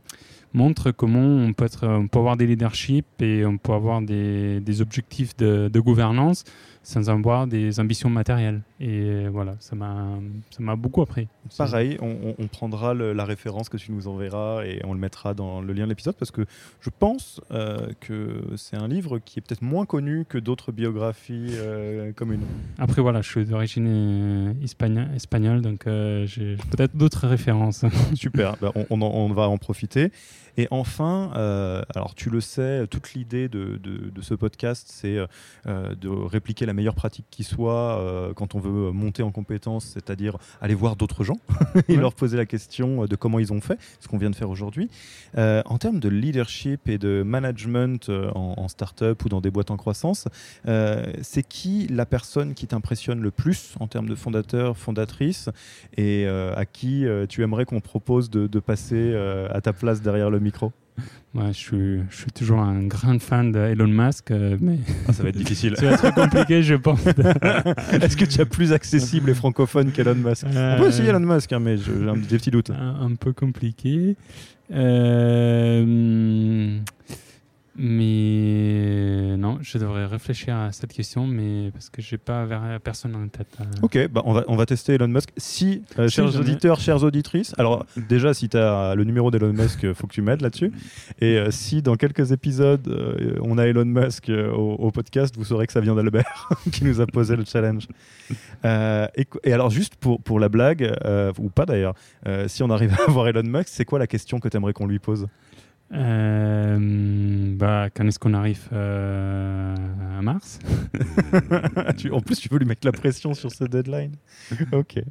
montre 0.54 0.92
comment 0.92 1.20
on 1.20 1.54
peut, 1.54 1.66
être, 1.66 1.88
on 1.88 2.08
peut 2.08 2.20
avoir 2.20 2.38
des 2.38 2.48
leaderships 2.48 3.22
et 3.22 3.46
on 3.46 3.58
peut 3.58 3.74
avoir 3.74 4.02
des, 4.02 4.82
objectifs 4.82 5.36
de 5.38 5.80
gouvernance 5.80 6.44
sans 6.84 7.10
avoir 7.10 7.48
des 7.48 7.80
ambitions 7.80 8.10
matérielles. 8.10 8.62
Et 8.80 9.28
voilà, 9.28 9.56
ça 9.60 9.76
m'a 9.76 10.76
beaucoup 10.76 11.02
appris. 11.02 11.28
Pareil, 11.58 11.98
on, 12.02 12.48
prendra 12.48 12.94
la 12.94 13.26
référence 13.26 13.70
que 13.70 13.78
tu 13.78 13.92
nous 13.92 14.08
enverras 14.08 14.64
et 14.66 14.82
on 14.84 14.94
le 14.94 15.00
mettra 15.00 15.34
dans 15.34 15.62
le 15.62 15.74
lien 15.74 15.84
de 15.84 15.90
l'épisode 15.90 16.16
parce 16.16 16.32
que 16.32 16.46
je 16.80 16.90
pense 16.90 17.42
euh, 17.52 17.88
que 18.00 18.42
c'est 18.58 18.78
un 18.78 18.88
livre 18.88 19.20
qui 19.20 19.40
est 19.40 19.42
peut-être 19.42 19.62
moins 19.62 19.86
connu 19.86 20.26
que 20.28 20.38
d'autres 20.38 20.72
biographies 20.72 21.52
euh, 21.54 22.12
communes. 22.14 22.42
Après, 22.78 23.02
voilà, 23.02 23.22
je 23.22 23.30
suis 23.30 23.46
d'origine 23.46 23.88
euh, 23.88 24.54
espagnole, 24.64 25.62
donc 25.62 25.84
j'ai 26.26 26.58
peut-être 26.72 26.96
d'autres 26.96 27.28
références. 27.28 27.86
Super, 28.16 28.56
bah, 28.62 28.72
on, 28.90 29.02
on, 29.02 29.34
va 29.34 29.48
en 29.48 29.58
profiter. 29.58 30.12
Et 30.58 30.68
enfin, 30.72 31.32
alors 31.96 32.16
tu 32.16 32.30
le 32.30 32.42
sais, 32.42 32.88
toute 32.88 33.14
l'idée 33.14 33.50
de, 33.50 33.78
de, 33.78 34.22
ce 34.22 34.34
podcast, 34.34 34.88
c'est 34.90 35.18
de 35.66 36.10
répliquer 36.10 36.66
la 36.66 36.74
meilleure 36.74 36.96
pratique 36.96 37.26
qui 37.32 37.44
soit 37.44 38.34
quand 38.36 38.56
on 38.56 38.60
veut 38.60 38.92
monter 38.92 39.24
en 39.24 39.32
compétence, 39.32 39.86
c'est-à-dire 39.86 40.38
aller 40.62 40.76
voir 40.76 40.96
d'autres 40.96 41.24
gens 41.24 41.38
et 41.88 41.96
leur 41.96 42.14
poser 42.14 42.38
la 42.38 42.46
question 42.46 43.06
de 43.06 43.16
comment 43.16 43.40
ils 43.40 43.54
ont 43.54 43.62
fait, 43.62 43.80
ce 44.00 44.08
qu'on 44.08 44.18
vient 44.18 44.30
de 44.30 44.36
faire 44.36 44.50
aujourd'hui. 44.50 44.90
Euh, 45.38 45.62
en 45.66 45.78
termes 45.78 46.00
de 46.00 46.10
leadership 46.10 46.90
et 46.90 46.98
de 46.98 47.24
management 47.24 48.10
euh, 48.10 48.30
en, 48.32 48.68
start-up 48.68 49.24
ou 49.26 49.30
dans 49.30 49.42
des 49.42 49.52
boîtes 49.52 49.72
en 49.72 49.78
croissance, 49.78 50.28
euh, 50.68 51.12
c'est 51.22 51.44
qui 51.44 51.88
la 51.88 52.06
personne 52.06 52.54
qui 52.54 52.68
t'impressionne 52.68 53.22
le 53.22 53.32
plus 53.32 53.76
en 53.80 53.88
termes 53.88 54.08
de 54.08 54.16
fondateur, 54.16 54.78
fondatrice 54.78 55.50
et 55.98 56.28
à 56.28 56.66
qui 56.66 57.06
tu 57.30 57.44
aimerais 57.44 57.66
qu'on 57.66 57.80
propose 57.80 58.30
de 58.30 58.60
passer 58.60 59.14
à 59.50 59.62
ta 59.62 59.74
place 59.74 60.02
derrière 60.02 60.30
le 60.30 60.40
micro 60.42 60.74
je, 61.36 61.52
suis, 61.54 62.00
je 62.10 62.16
suis 62.16 62.32
toujours 62.32 62.60
un 62.60 62.84
grand 62.84 63.22
fan 63.22 63.52
d'Elon 63.52 63.88
Musk, 63.88 64.32
euh, 64.32 64.58
mais 64.60 64.78
ah, 65.08 65.14
ça 65.14 65.24
va 65.24 65.30
être 65.30 65.38
difficile. 65.38 65.76
ça 65.78 65.86
va 65.86 65.94
être 65.94 66.14
compliqué, 66.14 66.62
je 66.62 66.76
pense. 66.76 67.06
Est-ce 67.08 68.18
que 68.18 68.26
tu 68.26 68.42
as 68.42 68.46
plus 68.46 68.74
accessible 68.74 69.30
et 69.30 69.34
francophone 69.34 69.92
qu'Elon 69.92 70.16
Musk 70.16 70.46
On 70.48 70.78
peut 70.78 70.90
essayer 70.90 71.10
Elon 71.10 71.22
Musk, 71.22 71.54
hein, 71.54 71.60
mais 71.60 71.78
j'ai 71.78 71.94
des 71.94 72.38
petits 72.38 72.52
doutes. 72.52 72.72
Un, 72.72 73.16
peu 73.16 73.34
compliqué. 73.34 74.16
Euh, 74.74 76.80
mais 77.84 79.36
non, 79.38 79.58
je 79.62 79.80
devrais 79.80 80.06
réfléchir 80.06 80.56
à 80.56 80.72
cette 80.72 80.94
question, 80.94 81.26
mais 81.26 81.72
parce 81.72 81.90
que 81.90 82.00
je 82.00 82.14
n'ai 82.14 82.20
pas 82.20 82.46
personne 82.84 83.16
en 83.16 83.28
tête. 83.28 83.58
Euh. 83.60 83.64
Ok, 83.82 84.08
bah 84.12 84.22
on, 84.26 84.34
va, 84.34 84.44
on 84.48 84.56
va 84.56 84.68
tester 84.68 84.94
Elon 84.94 85.08
Musk. 85.08 85.30
Si, 85.38 85.84
euh, 85.98 86.08
chers 86.08 86.40
auditeurs, 86.40 86.80
chères 86.80 87.04
auditrices, 87.04 87.56
alors 87.58 87.88
déjà, 87.96 88.36
si 88.36 88.50
tu 88.50 88.58
as 88.58 88.94
le 88.94 89.04
numéro 89.04 89.32
d'Elon 89.32 89.52
Musk, 89.52 89.80
il 89.82 89.96
faut 89.96 90.06
que 90.06 90.14
tu 90.14 90.22
m'aides 90.22 90.42
là-dessus. 90.42 90.72
Et 91.22 91.38
euh, 91.38 91.50
si 91.50 91.82
dans 91.82 91.96
quelques 91.96 92.32
épisodes, 92.32 92.88
on 93.42 93.58
a 93.58 93.66
Elon 93.66 93.86
Musk 93.86 94.30
au, 94.30 94.92
podcast, 94.92 95.36
vous 95.36 95.46
saurez 95.46 95.66
que 95.66 95.74
ça 95.74 95.82
vient 95.82 95.96
d'Albert 95.96 96.50
qui 96.72 96.84
nous 96.84 97.02
a 97.02 97.08
posé 97.08 97.36
le 97.36 97.46
challenge. 97.46 97.88
Et, 98.64 99.26
et, 99.44 99.54
alors, 99.54 99.72
juste 99.72 99.96
pour, 99.96 100.22
pour 100.22 100.40
la 100.40 100.50
blague, 100.50 100.94
ou 101.40 101.50
pas 101.50 101.66
d'ailleurs, 101.66 101.96
si 102.46 102.62
on 102.62 102.70
arrive 102.70 102.94
à 102.94 103.04
avoir 103.10 103.28
Elon 103.28 103.42
Musk, 103.44 103.70
c'est 103.70 103.86
quoi 103.86 103.98
la 103.98 104.08
question 104.08 104.40
que 104.40 104.50
tu 104.50 104.56
aimerais 104.56 104.74
qu'on 104.74 104.86
lui 104.86 105.00
pose? 105.00 105.28
Euh, 105.94 106.78
bah, 107.56 107.90
quand 107.94 108.06
est-ce 108.08 108.20
qu'on 108.20 108.34
arrive 108.34 108.68
euh, 108.72 109.76
à 110.18 110.22
mars 110.22 110.60
En 112.12 112.22
plus, 112.22 112.40
tu 112.40 112.50
veux 112.50 112.60
lui 112.60 112.66
mettre 112.66 112.86
la 112.86 112.92
pression 112.92 113.34
sur 113.34 113.52
ce 113.52 113.64
deadline. 113.66 114.16
ok. 114.72 115.02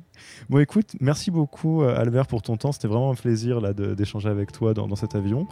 Bon, 0.48 0.58
écoute, 0.58 0.96
merci 1.00 1.30
beaucoup, 1.30 1.82
euh, 1.82 2.00
Albert, 2.00 2.26
pour 2.26 2.42
ton 2.42 2.56
temps. 2.56 2.72
C'était 2.72 2.88
vraiment 2.88 3.10
un 3.10 3.14
plaisir 3.14 3.60
là, 3.60 3.72
d'échanger 3.72 4.28
avec 4.28 4.52
toi 4.52 4.74
dans, 4.74 4.88
dans 4.88 4.96
cet 4.96 5.14
avion. 5.14 5.46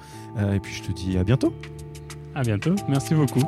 et 0.53 0.61
puis, 0.61 0.75
je 0.75 0.83
te 0.83 0.93
dis 0.93 1.19
à 1.19 1.25
bientôt. 1.25 1.55
À 2.35 2.43
bientôt. 2.43 2.75
Merci 2.89 3.15
beaucoup. 3.15 3.43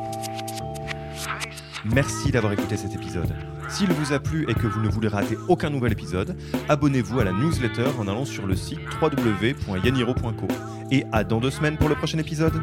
Merci 1.95 2.31
d'avoir 2.31 2.53
écouté 2.53 2.77
cet 2.77 2.95
épisode. 2.95 3.33
S'il 3.71 3.93
vous 3.93 4.13
a 4.13 4.19
plu 4.19 4.45
et 4.49 4.55
que 4.55 4.67
vous 4.67 4.81
ne 4.81 4.89
voulez 4.89 5.09
rater 5.09 5.39
aucun 5.49 5.71
nouvel 5.71 5.93
épisode, 5.93 6.37
abonnez-vous 6.69 7.21
à 7.21 7.25
la 7.25 7.33
newsletter 7.33 7.87
en 7.99 8.09
allant 8.09 8.25
sur 8.25 8.47
le 8.47 8.57
site 8.57 8.81
www.yaniro.co. 9.01 10.49
Et 10.91 11.05
à 11.13 11.23
dans 11.23 11.39
deux 11.39 11.51
semaines 11.51 11.77
pour 11.77 11.89
le 11.89 11.95
prochain 11.95 12.19
épisode. 12.19 12.61